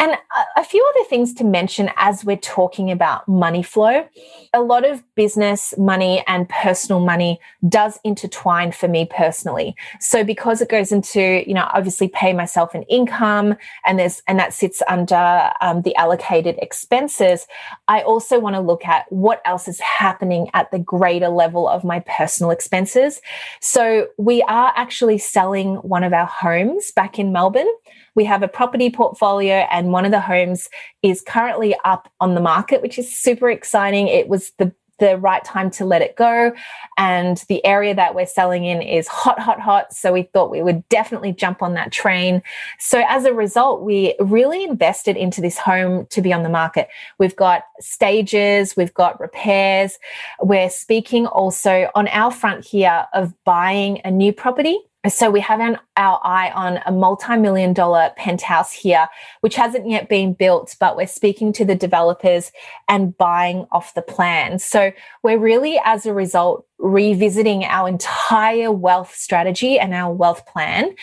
And 0.00 0.16
a, 0.56 0.62
few 0.62 0.86
other 0.94 1.08
things 1.08 1.34
to 1.34 1.44
mention 1.44 1.90
as 1.96 2.24
we're 2.24 2.36
talking 2.36 2.90
about 2.90 3.26
money 3.26 3.62
flow. 3.62 4.06
A 4.54 4.60
lot 4.60 4.84
of 4.84 5.02
business 5.14 5.74
money 5.76 6.22
and 6.28 6.48
personal 6.48 7.00
money 7.00 7.40
does 7.68 7.98
intertwine 8.04 8.70
for 8.70 8.86
me 8.86 9.08
personally. 9.10 9.74
So 9.98 10.22
because 10.22 10.60
it 10.60 10.68
goes 10.68 10.92
into, 10.92 11.42
you 11.48 11.54
know, 11.54 11.68
obviously 11.72 12.08
pay 12.08 12.32
myself 12.32 12.74
an 12.74 12.82
income 12.84 13.56
and 13.86 13.98
there's, 13.98 14.22
and 14.28 14.38
that 14.38 14.52
sits 14.52 14.82
under 14.86 15.50
um, 15.60 15.82
the 15.82 15.96
allocated 15.96 16.56
expenses, 16.62 17.46
I 17.88 18.02
also 18.02 18.38
want 18.38 18.54
to 18.54 18.60
look 18.60 18.84
at 18.84 19.10
what 19.10 19.42
else 19.44 19.66
is 19.66 19.80
happening 19.80 20.48
at 20.54 20.70
the 20.70 20.78
greater 20.78 21.28
level 21.28 21.66
of 21.66 21.82
my 21.82 22.00
personal 22.00 22.50
expenses. 22.52 23.20
So 23.60 24.08
we 24.16 24.42
are 24.42 24.72
actually 24.76 25.18
selling 25.18 25.76
one 25.76 26.04
of 26.04 26.12
our 26.12 26.26
homes 26.26 26.92
back 26.92 27.18
in 27.18 27.32
Melbourne 27.32 27.72
We 28.18 28.24
have 28.24 28.42
a 28.42 28.48
property 28.48 28.90
portfolio, 28.90 29.64
and 29.70 29.92
one 29.92 30.04
of 30.04 30.10
the 30.10 30.20
homes 30.20 30.68
is 31.04 31.22
currently 31.22 31.76
up 31.84 32.12
on 32.18 32.34
the 32.34 32.40
market, 32.40 32.82
which 32.82 32.98
is 32.98 33.16
super 33.16 33.48
exciting. 33.48 34.08
It 34.08 34.26
was 34.26 34.50
the 34.58 34.72
the 34.98 35.16
right 35.18 35.44
time 35.44 35.70
to 35.70 35.84
let 35.84 36.02
it 36.02 36.16
go. 36.16 36.52
And 36.96 37.36
the 37.48 37.64
area 37.64 37.94
that 37.94 38.16
we're 38.16 38.26
selling 38.26 38.64
in 38.64 38.82
is 38.82 39.06
hot, 39.06 39.38
hot, 39.38 39.60
hot. 39.60 39.92
So 39.92 40.12
we 40.12 40.24
thought 40.24 40.50
we 40.50 40.60
would 40.60 40.88
definitely 40.88 41.32
jump 41.32 41.62
on 41.62 41.74
that 41.74 41.92
train. 41.92 42.42
So 42.80 43.04
as 43.08 43.24
a 43.24 43.32
result, 43.32 43.82
we 43.82 44.16
really 44.18 44.64
invested 44.64 45.16
into 45.16 45.40
this 45.40 45.56
home 45.56 46.06
to 46.06 46.20
be 46.20 46.32
on 46.32 46.42
the 46.42 46.48
market. 46.48 46.88
We've 47.20 47.36
got 47.36 47.62
stages, 47.78 48.76
we've 48.76 48.94
got 48.94 49.20
repairs. 49.20 49.96
We're 50.40 50.70
speaking 50.70 51.28
also 51.28 51.88
on 51.94 52.08
our 52.08 52.32
front 52.32 52.64
here 52.64 53.06
of 53.14 53.32
buying 53.44 54.00
a 54.04 54.10
new 54.10 54.32
property 54.32 54.80
so 55.08 55.30
we 55.30 55.40
have 55.40 55.60
an, 55.60 55.78
our 55.96 56.20
eye 56.24 56.50
on 56.50 56.80
a 56.86 56.92
multi-million 56.92 57.72
dollar 57.72 58.10
penthouse 58.16 58.72
here, 58.72 59.08
which 59.40 59.56
hasn't 59.56 59.88
yet 59.88 60.08
been 60.08 60.34
built, 60.34 60.76
but 60.80 60.96
we're 60.96 61.06
speaking 61.06 61.52
to 61.54 61.64
the 61.64 61.74
developers 61.74 62.52
and 62.88 63.16
buying 63.16 63.66
off 63.70 63.94
the 63.94 64.02
plan. 64.02 64.58
So 64.58 64.92
we're 65.22 65.38
really, 65.38 65.80
as 65.84 66.06
a 66.06 66.14
result, 66.14 66.66
revisiting 66.78 67.64
our 67.64 67.88
entire 67.88 68.70
wealth 68.70 69.14
strategy 69.14 69.78
and 69.78 69.92
our 69.94 70.12
wealth 70.12 70.46
plan. 70.46 70.94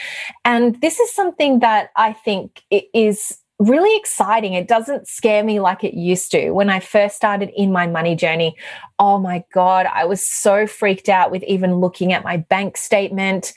And 0.44 0.80
this 0.82 1.00
is 1.00 1.12
something 1.12 1.60
that 1.60 1.92
I 1.96 2.14
think 2.14 2.64
is 2.72 3.38
really 3.60 3.96
exciting. 3.98 4.54
It 4.54 4.68
doesn't 4.68 5.08
scare 5.08 5.44
me 5.44 5.60
like 5.60 5.84
it 5.84 5.94
used 5.94 6.32
to. 6.32 6.52
When 6.52 6.70
I 6.70 6.80
first 6.80 7.16
started 7.16 7.52
in 7.56 7.72
my 7.72 7.88
money 7.88 8.16
journey, 8.16 8.56
oh 9.00 9.18
my 9.18 9.44
God, 9.54 9.86
I 9.86 10.06
was 10.06 10.26
so 10.26 10.68
freaked 10.68 11.08
out 11.08 11.32
with 11.32 11.44
even 11.44 11.76
looking 11.76 12.12
at 12.12 12.24
my 12.24 12.38
bank 12.38 12.76
statement. 12.76 13.54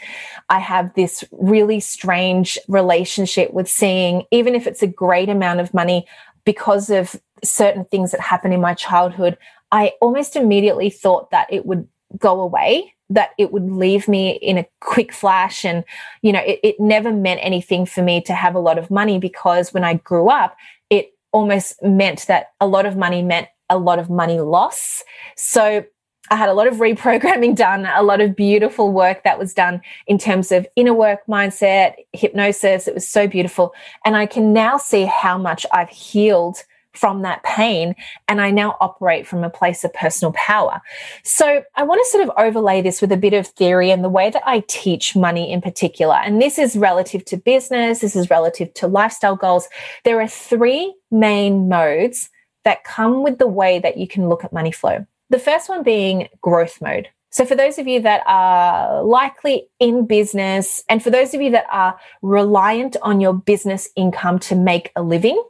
I 0.49 0.61
have 0.61 0.95
this 0.95 1.25
really 1.33 1.81
strange 1.81 2.59
relationship 2.69 3.53
with 3.53 3.69
seeing, 3.69 4.25
even 4.31 4.55
if 4.55 4.67
it's 4.67 4.83
a 4.83 4.89
great 4.89 5.29
amount 5.29 5.61
of 5.61 5.75
money, 5.75 6.07
because 6.45 6.91
of 6.91 7.15
certain 7.45 7.85
things 7.85 8.13
that 8.13 8.21
happened 8.21 8.55
in 8.55 8.61
my 8.61 8.75
childhood, 8.75 9.37
I 9.71 9.93
almost 10.01 10.37
immediately 10.37 10.91
thought 10.91 11.31
that 11.31 11.53
it 11.53 11.67
would 11.67 11.87
go 12.17 12.41
away 12.41 12.95
that 13.11 13.31
it 13.39 13.53
would 13.53 13.71
leave 13.71 14.09
me 14.09 14.31
in 14.31 14.59
a 14.59 14.67
quick 14.81 15.13
flash 15.13 15.65
and 15.65 15.85
you 16.23 16.33
know 16.33 16.41
it, 16.41 16.61
it 16.63 16.81
never 16.81 17.13
meant 17.13 17.41
anything 17.43 17.87
for 17.87 18.03
me 18.03 18.21
to 18.21 18.35
have 18.35 18.55
a 18.55 18.61
lot 18.61 18.79
of 18.79 18.91
money 18.91 19.19
because 19.19 19.73
when 19.73 19.85
i 19.85 19.95
grew 19.95 20.29
up 20.29 20.57
it 20.91 21.13
almost 21.33 21.83
meant 21.83 22.27
that 22.27 22.53
a 22.61 22.67
lot 22.67 22.87
of 22.87 22.97
money 22.97 23.23
meant 23.23 23.49
a 23.71 23.79
lot 23.79 23.99
of 23.99 24.11
money 24.11 24.41
loss 24.41 25.05
so 25.37 25.85
I 26.31 26.37
had 26.37 26.49
a 26.49 26.55
lot 26.55 26.67
of 26.67 26.75
reprogramming 26.75 27.57
done, 27.57 27.87
a 27.87 28.03
lot 28.03 28.21
of 28.21 28.37
beautiful 28.37 28.93
work 28.93 29.25
that 29.25 29.39
was 29.39 29.55
done 29.55 29.81
in 30.07 30.19
terms 30.19 30.53
of 30.53 30.67
inner 30.77 30.95
work 30.95 31.21
mindset, 31.29 31.95
hypnosis. 32.13 32.87
It 32.87 32.95
was 32.95 33.09
so 33.09 33.27
beautiful. 33.27 33.73
And 34.05 34.17
I 34.17 34.27
can 34.27 34.53
now 34.53 34.77
see 34.77 35.05
how 35.05 35.39
much 35.39 35.65
I've 35.73 35.89
healed 35.89 36.65
from 36.93 37.23
that 37.23 37.43
pain 37.43 37.95
and 38.27 38.41
I 38.41 38.51
now 38.51 38.77
operate 38.81 39.27
from 39.27 39.45
a 39.45 39.51
place 39.51 39.85
of 39.85 39.93
personal 39.95 40.33
power. 40.33 40.81
So 41.23 41.63
I 41.77 41.83
want 41.83 42.01
to 42.01 42.11
sort 42.11 42.25
of 42.25 42.33
overlay 42.37 42.83
this 42.83 43.01
with 43.01 43.13
a 43.13 43.17
bit 43.17 43.35
of 43.35 43.47
theory 43.47 43.91
and 43.91 44.03
the 44.03 44.09
way 44.09 44.31
that 44.31 44.43
I 44.45 44.65
teach 44.69 45.15
money 45.15 45.51
in 45.53 45.61
particular. 45.61 46.17
And 46.17 46.41
this 46.41 46.59
is 46.59 46.77
relative 46.77 47.25
to 47.27 47.37
business, 47.37 48.01
this 48.01 48.17
is 48.17 48.31
relative 48.31 48.73
to 48.75 48.87
lifestyle 48.87 49.37
goals. 49.37 49.69
There 50.05 50.21
are 50.21 50.29
three 50.29 50.95
main 51.11 51.69
modes 51.69 52.31
that 52.65 52.85
come 52.85 53.23
with 53.23 53.39
the 53.39 53.47
way 53.47 53.79
that 53.79 53.97
you 53.97 54.09
can 54.09 54.29
look 54.29 54.45
at 54.45 54.53
money 54.53 54.73
flow. 54.73 55.07
The 55.31 55.39
first 55.39 55.69
one 55.69 55.83
being 55.83 56.29
growth 56.41 56.81
mode. 56.81 57.09
So, 57.31 57.45
for 57.45 57.55
those 57.55 57.79
of 57.79 57.87
you 57.87 58.01
that 58.03 58.23
are 58.27 59.03
likely 59.03 59.69
in 59.79 60.07
business, 60.07 60.83
and 60.89 61.03
for 61.03 61.11
those 61.11 61.35
of 61.35 61.43
you 61.43 61.51
that 61.51 61.67
are 61.71 61.99
reliant 62.23 62.97
on 63.03 63.21
your 63.21 63.35
business 63.35 63.91
income 63.97 64.39
to 64.41 64.55
make 64.55 64.91
a 64.97 65.03
living, 65.03 65.43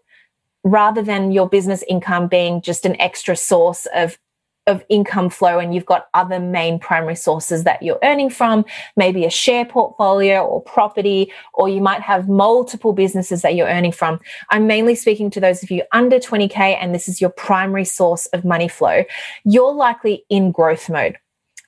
rather 0.70 1.02
than 1.02 1.32
your 1.32 1.48
business 1.48 1.82
income 1.88 2.28
being 2.28 2.60
just 2.60 2.84
an 2.86 3.00
extra 3.00 3.36
source 3.36 3.86
of 3.94 4.18
of 4.68 4.84
income 4.88 5.30
flow 5.30 5.58
and 5.58 5.74
you've 5.74 5.86
got 5.86 6.08
other 6.14 6.38
main 6.38 6.78
primary 6.78 7.16
sources 7.16 7.64
that 7.64 7.82
you're 7.82 7.98
earning 8.04 8.30
from, 8.30 8.64
maybe 8.96 9.24
a 9.24 9.30
share 9.30 9.64
portfolio 9.64 10.44
or 10.44 10.62
property, 10.62 11.32
or 11.54 11.68
you 11.68 11.80
might 11.80 12.02
have 12.02 12.28
multiple 12.28 12.92
businesses 12.92 13.42
that 13.42 13.54
you're 13.54 13.66
earning 13.66 13.92
from. 13.92 14.20
I'm 14.50 14.66
mainly 14.66 14.94
speaking 14.94 15.30
to 15.30 15.40
those 15.40 15.62
of 15.62 15.70
you 15.70 15.82
under 15.92 16.18
20K 16.18 16.56
and 16.58 16.94
this 16.94 17.08
is 17.08 17.20
your 17.20 17.30
primary 17.30 17.86
source 17.86 18.26
of 18.26 18.44
money 18.44 18.68
flow. 18.68 19.04
You're 19.44 19.72
likely 19.72 20.24
in 20.28 20.52
growth 20.52 20.90
mode. 20.90 21.16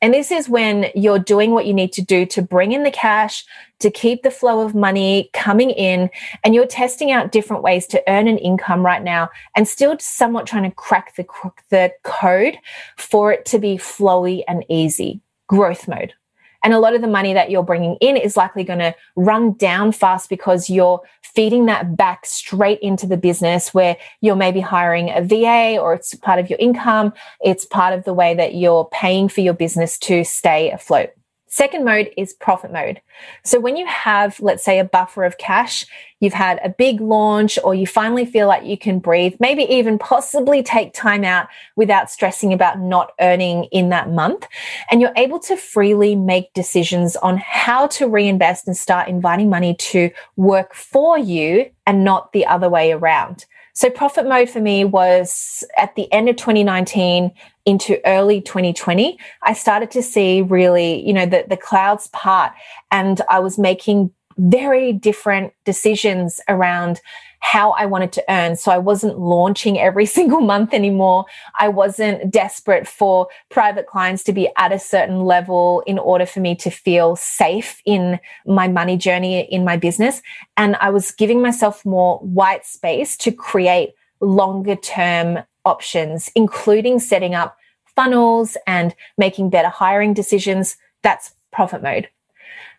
And 0.02 0.14
this 0.14 0.30
is 0.30 0.48
when 0.48 0.86
you're 0.94 1.18
doing 1.18 1.50
what 1.50 1.66
you 1.66 1.74
need 1.74 1.92
to 1.92 2.02
do 2.02 2.24
to 2.26 2.40
bring 2.42 2.72
in 2.72 2.84
the 2.84 2.90
cash, 2.90 3.44
to 3.80 3.90
keep 3.90 4.22
the 4.22 4.30
flow 4.30 4.60
of 4.60 4.74
money 4.74 5.30
coming 5.32 5.70
in, 5.70 6.10
and 6.42 6.54
you're 6.54 6.66
testing 6.66 7.10
out 7.12 7.32
different 7.32 7.62
ways 7.62 7.86
to 7.88 8.02
earn 8.08 8.26
an 8.26 8.38
income 8.38 8.84
right 8.84 9.02
now 9.02 9.28
and 9.54 9.68
still 9.68 9.96
somewhat 9.98 10.46
trying 10.46 10.68
to 10.68 10.74
crack 10.74 11.16
the, 11.16 11.26
the 11.70 11.92
code 12.02 12.56
for 12.96 13.32
it 13.32 13.44
to 13.46 13.58
be 13.58 13.76
flowy 13.76 14.42
and 14.48 14.64
easy. 14.68 15.20
Growth 15.48 15.88
mode. 15.88 16.14
And 16.62 16.74
a 16.74 16.78
lot 16.78 16.94
of 16.94 17.00
the 17.00 17.08
money 17.08 17.32
that 17.32 17.50
you're 17.50 17.62
bringing 17.62 17.96
in 18.00 18.16
is 18.16 18.36
likely 18.36 18.64
going 18.64 18.80
to 18.80 18.94
run 19.16 19.54
down 19.54 19.92
fast 19.92 20.28
because 20.28 20.68
you're 20.68 21.00
feeding 21.22 21.66
that 21.66 21.96
back 21.96 22.26
straight 22.26 22.80
into 22.80 23.06
the 23.06 23.16
business 23.16 23.72
where 23.72 23.96
you're 24.20 24.36
maybe 24.36 24.60
hiring 24.60 25.10
a 25.10 25.22
VA 25.22 25.78
or 25.80 25.94
it's 25.94 26.14
part 26.14 26.38
of 26.38 26.50
your 26.50 26.58
income. 26.58 27.12
It's 27.40 27.64
part 27.64 27.94
of 27.94 28.04
the 28.04 28.14
way 28.14 28.34
that 28.34 28.54
you're 28.54 28.86
paying 28.86 29.28
for 29.28 29.40
your 29.40 29.54
business 29.54 29.98
to 30.00 30.24
stay 30.24 30.70
afloat. 30.70 31.10
Second 31.52 31.84
mode 31.84 32.12
is 32.16 32.32
profit 32.32 32.72
mode. 32.72 33.00
So 33.42 33.58
when 33.58 33.76
you 33.76 33.84
have, 33.84 34.38
let's 34.38 34.64
say, 34.64 34.78
a 34.78 34.84
buffer 34.84 35.24
of 35.24 35.36
cash, 35.36 35.84
you've 36.20 36.32
had 36.32 36.60
a 36.62 36.68
big 36.68 37.00
launch, 37.00 37.58
or 37.64 37.74
you 37.74 37.88
finally 37.88 38.24
feel 38.24 38.46
like 38.46 38.64
you 38.64 38.78
can 38.78 39.00
breathe, 39.00 39.34
maybe 39.40 39.64
even 39.64 39.98
possibly 39.98 40.62
take 40.62 40.94
time 40.94 41.24
out 41.24 41.48
without 41.74 42.08
stressing 42.08 42.52
about 42.52 42.78
not 42.78 43.10
earning 43.20 43.64
in 43.72 43.88
that 43.88 44.12
month. 44.12 44.46
And 44.92 45.00
you're 45.00 45.12
able 45.16 45.40
to 45.40 45.56
freely 45.56 46.14
make 46.14 46.54
decisions 46.54 47.16
on 47.16 47.38
how 47.38 47.88
to 47.88 48.06
reinvest 48.06 48.68
and 48.68 48.76
start 48.76 49.08
inviting 49.08 49.50
money 49.50 49.74
to 49.74 50.10
work 50.36 50.72
for 50.72 51.18
you 51.18 51.68
and 51.84 52.04
not 52.04 52.32
the 52.32 52.46
other 52.46 52.68
way 52.68 52.92
around. 52.92 53.46
So 53.72 53.90
profit 53.90 54.26
mode 54.26 54.50
for 54.50 54.60
me 54.60 54.84
was 54.84 55.64
at 55.76 55.96
the 55.96 56.12
end 56.12 56.28
of 56.28 56.36
2019 56.36 57.32
into 57.70 58.04
early 58.04 58.40
2020. 58.40 59.16
I 59.42 59.52
started 59.52 59.92
to 59.92 60.02
see 60.02 60.42
really, 60.42 61.06
you 61.06 61.12
know, 61.12 61.24
the, 61.24 61.44
the 61.48 61.56
clouds 61.56 62.08
part 62.08 62.52
and 62.90 63.20
I 63.30 63.38
was 63.38 63.58
making 63.58 64.10
very 64.38 64.92
different 64.92 65.52
decisions 65.64 66.40
around 66.48 67.00
how 67.38 67.70
I 67.70 67.86
wanted 67.86 68.12
to 68.12 68.24
earn. 68.28 68.56
So 68.56 68.72
I 68.72 68.78
wasn't 68.78 69.20
launching 69.20 69.78
every 69.78 70.04
single 70.18 70.40
month 70.40 70.74
anymore. 70.74 71.26
I 71.60 71.68
wasn't 71.68 72.30
desperate 72.30 72.88
for 72.88 73.28
private 73.50 73.86
clients 73.86 74.24
to 74.24 74.32
be 74.32 74.50
at 74.56 74.72
a 74.72 74.78
certain 74.78 75.20
level 75.20 75.84
in 75.86 75.98
order 75.98 76.26
for 76.26 76.40
me 76.40 76.56
to 76.56 76.70
feel 76.70 77.14
safe 77.14 77.80
in 77.86 78.18
my 78.46 78.66
money 78.66 78.96
journey 78.96 79.40
in 79.42 79.64
my 79.64 79.76
business. 79.76 80.22
And 80.56 80.74
I 80.80 80.90
was 80.90 81.12
giving 81.12 81.40
myself 81.40 81.86
more 81.86 82.18
white 82.18 82.66
space 82.66 83.16
to 83.18 83.30
create 83.30 83.90
longer 84.20 84.76
term 84.76 85.38
options, 85.64 86.30
including 86.34 86.98
setting 86.98 87.34
up 87.34 87.56
funnels 88.00 88.56
and 88.66 88.94
making 89.18 89.50
better 89.50 89.68
hiring 89.68 90.14
decisions. 90.14 90.76
That's 91.02 91.34
profit 91.52 91.82
mode. 91.82 92.08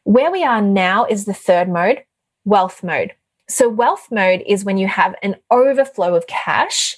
Where 0.04 0.32
we 0.32 0.44
are 0.44 0.62
now 0.62 1.06
is 1.06 1.25
the 1.25 1.34
third 1.34 1.70
mode, 1.70 2.04
wealth 2.44 2.84
mode. 2.84 3.13
So, 3.48 3.70
wealth 3.70 4.08
mode 4.10 4.44
is 4.48 4.66
when 4.66 4.78
you 4.78 4.88
have 4.88 5.13
an 5.22 5.36
overflow 5.51 6.16
of 6.16 6.25
cash. 6.25 6.98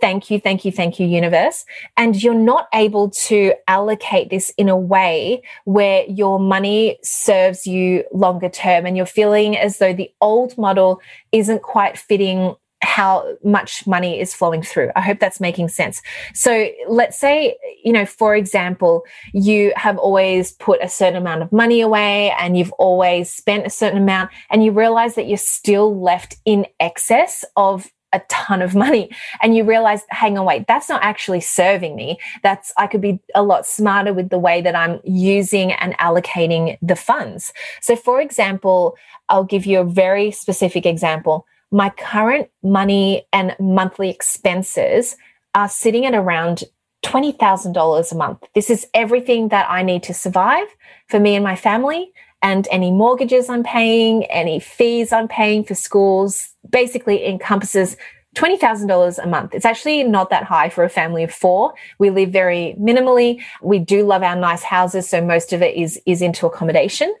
Thank 0.00 0.30
you, 0.30 0.40
thank 0.40 0.64
you, 0.64 0.72
thank 0.72 0.98
you, 0.98 1.06
universe. 1.06 1.64
And 1.96 2.20
you're 2.20 2.34
not 2.34 2.68
able 2.72 3.10
to 3.10 3.52
allocate 3.68 4.30
this 4.30 4.50
in 4.56 4.68
a 4.68 4.76
way 4.76 5.42
where 5.64 6.04
your 6.08 6.40
money 6.40 6.98
serves 7.04 7.66
you 7.66 8.04
longer 8.10 8.48
term 8.48 8.86
and 8.86 8.96
you're 8.96 9.06
feeling 9.06 9.56
as 9.58 9.78
though 9.78 9.92
the 9.92 10.10
old 10.22 10.56
model 10.56 11.00
isn't 11.32 11.62
quite 11.62 11.98
fitting 11.98 12.56
how 12.90 13.36
much 13.44 13.86
money 13.86 14.18
is 14.18 14.34
flowing 14.34 14.62
through. 14.62 14.90
I 14.96 15.00
hope 15.00 15.20
that's 15.20 15.40
making 15.40 15.68
sense. 15.68 16.02
So 16.34 16.68
let's 16.88 17.16
say, 17.16 17.56
you 17.84 17.92
know, 17.92 18.04
for 18.04 18.34
example, 18.34 19.04
you 19.32 19.72
have 19.76 19.96
always 19.96 20.52
put 20.54 20.82
a 20.82 20.88
certain 20.88 21.16
amount 21.16 21.42
of 21.42 21.52
money 21.52 21.80
away 21.80 22.34
and 22.40 22.58
you've 22.58 22.72
always 22.72 23.32
spent 23.32 23.64
a 23.64 23.70
certain 23.70 24.02
amount 24.02 24.30
and 24.50 24.64
you 24.64 24.72
realize 24.72 25.14
that 25.14 25.28
you're 25.28 25.38
still 25.38 26.00
left 26.02 26.36
in 26.44 26.66
excess 26.80 27.44
of 27.54 27.86
a 28.12 28.20
ton 28.28 28.60
of 28.60 28.74
money 28.84 29.08
and 29.40 29.54
you 29.56 29.62
realize 29.62 30.02
hang 30.08 30.36
on 30.36 30.44
wait 30.44 30.66
that's 30.66 30.88
not 30.88 31.00
actually 31.00 31.40
serving 31.40 31.94
me 31.94 32.18
that's 32.42 32.72
i 32.76 32.88
could 32.88 33.00
be 33.00 33.20
a 33.36 33.42
lot 33.44 33.64
smarter 33.64 34.12
with 34.12 34.30
the 34.30 34.38
way 34.38 34.60
that 34.60 34.74
i'm 34.74 34.98
using 35.04 35.70
and 35.74 35.96
allocating 35.98 36.76
the 36.82 36.96
funds 36.96 37.52
so 37.80 37.94
for 37.94 38.20
example 38.20 38.96
i'll 39.28 39.44
give 39.44 39.64
you 39.64 39.78
a 39.78 39.84
very 39.84 40.32
specific 40.32 40.84
example 40.84 41.46
my 41.70 41.90
current 41.90 42.48
money 42.62 43.26
and 43.32 43.54
monthly 43.60 44.10
expenses 44.10 45.16
are 45.54 45.68
sitting 45.68 46.06
at 46.06 46.14
around 46.14 46.64
$20,000 47.04 48.12
a 48.12 48.14
month. 48.14 48.44
This 48.54 48.70
is 48.70 48.86
everything 48.92 49.48
that 49.48 49.70
I 49.70 49.82
need 49.82 50.02
to 50.04 50.14
survive 50.14 50.66
for 51.08 51.18
me 51.18 51.34
and 51.34 51.44
my 51.44 51.56
family 51.56 52.12
and 52.42 52.66
any 52.70 52.90
mortgages 52.90 53.48
I'm 53.48 53.62
paying, 53.62 54.24
any 54.24 54.60
fees 54.60 55.12
I'm 55.12 55.28
paying 55.28 55.64
for 55.64 55.74
schools, 55.74 56.54
basically 56.68 57.26
encompasses 57.26 57.96
$20,000 58.36 59.22
a 59.22 59.26
month. 59.26 59.54
It's 59.54 59.64
actually 59.64 60.04
not 60.04 60.30
that 60.30 60.44
high 60.44 60.68
for 60.68 60.84
a 60.84 60.88
family 60.88 61.24
of 61.24 61.32
four. 61.32 61.74
We 61.98 62.10
live 62.10 62.30
very 62.30 62.76
minimally. 62.78 63.42
We 63.60 63.80
do 63.80 64.06
love 64.06 64.22
our 64.22 64.36
nice 64.36 64.62
houses. 64.62 65.08
So 65.08 65.20
most 65.20 65.52
of 65.52 65.62
it 65.62 65.74
is, 65.74 66.00
is 66.06 66.22
into 66.22 66.46
accommodation. 66.46 67.12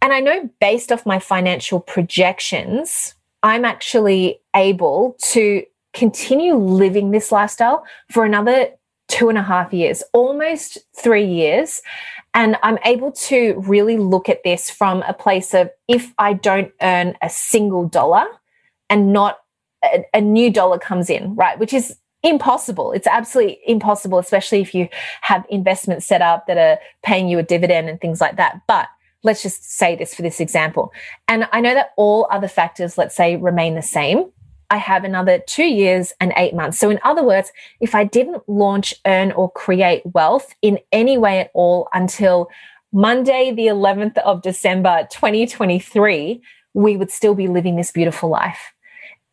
And 0.00 0.12
I 0.12 0.20
know 0.20 0.48
based 0.60 0.90
off 0.90 1.04
my 1.04 1.18
financial 1.18 1.78
projections, 1.78 3.14
I'm 3.42 3.64
actually 3.64 4.40
able 4.54 5.16
to 5.32 5.64
continue 5.92 6.54
living 6.54 7.10
this 7.10 7.32
lifestyle 7.32 7.84
for 8.10 8.24
another 8.24 8.68
two 9.08 9.28
and 9.28 9.38
a 9.38 9.42
half 9.42 9.72
years, 9.72 10.02
almost 10.12 10.78
three 10.96 11.24
years. 11.24 11.80
And 12.34 12.56
I'm 12.62 12.78
able 12.84 13.12
to 13.12 13.54
really 13.66 13.96
look 13.96 14.28
at 14.28 14.42
this 14.44 14.68
from 14.68 15.02
a 15.02 15.14
place 15.14 15.54
of 15.54 15.70
if 15.88 16.12
I 16.18 16.34
don't 16.34 16.72
earn 16.82 17.16
a 17.22 17.30
single 17.30 17.88
dollar 17.88 18.26
and 18.90 19.12
not 19.12 19.38
a, 19.82 20.04
a 20.12 20.20
new 20.20 20.50
dollar 20.50 20.78
comes 20.78 21.08
in, 21.08 21.34
right? 21.34 21.58
Which 21.58 21.72
is 21.72 21.96
impossible. 22.22 22.92
It's 22.92 23.06
absolutely 23.06 23.60
impossible, 23.66 24.18
especially 24.18 24.60
if 24.60 24.74
you 24.74 24.88
have 25.22 25.46
investments 25.48 26.06
set 26.06 26.20
up 26.20 26.46
that 26.46 26.58
are 26.58 26.78
paying 27.02 27.28
you 27.28 27.38
a 27.38 27.42
dividend 27.42 27.88
and 27.88 28.00
things 28.00 28.20
like 28.20 28.36
that. 28.36 28.60
But 28.66 28.88
let's 29.26 29.42
just 29.42 29.76
say 29.76 29.96
this 29.96 30.14
for 30.14 30.22
this 30.22 30.40
example. 30.40 30.92
And 31.28 31.48
I 31.52 31.60
know 31.60 31.74
that 31.74 31.90
all 31.96 32.28
other 32.30 32.48
factors, 32.48 32.96
let's 32.96 33.14
say, 33.14 33.36
remain 33.36 33.74
the 33.74 33.82
same. 33.82 34.30
I 34.70 34.78
have 34.78 35.04
another 35.04 35.40
two 35.46 35.64
years 35.64 36.12
and 36.20 36.32
eight 36.36 36.54
months. 36.54 36.78
So, 36.78 36.90
in 36.90 36.98
other 37.04 37.22
words, 37.22 37.52
if 37.80 37.94
I 37.94 38.04
didn't 38.04 38.48
launch, 38.48 38.94
earn, 39.04 39.32
or 39.32 39.50
create 39.50 40.02
wealth 40.06 40.54
in 40.62 40.78
any 40.92 41.18
way 41.18 41.40
at 41.40 41.50
all 41.54 41.88
until 41.92 42.48
Monday, 42.92 43.52
the 43.52 43.66
11th 43.66 44.16
of 44.18 44.42
December, 44.42 45.06
2023, 45.10 46.40
we 46.74 46.96
would 46.96 47.10
still 47.10 47.34
be 47.34 47.48
living 47.48 47.76
this 47.76 47.90
beautiful 47.90 48.28
life. 48.28 48.72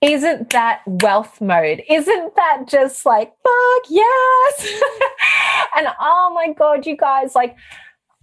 Isn't 0.01 0.50
that 0.50 0.81
wealth 0.85 1.39
mode? 1.39 1.83
Isn't 1.89 2.35
that 2.35 2.63
just 2.67 3.05
like, 3.05 3.31
fuck 3.43 3.83
yes? 3.89 4.67
and 5.77 5.88
oh 6.00 6.31
my 6.35 6.51
God, 6.51 6.85
you 6.85 6.97
guys, 6.97 7.35
like, 7.35 7.55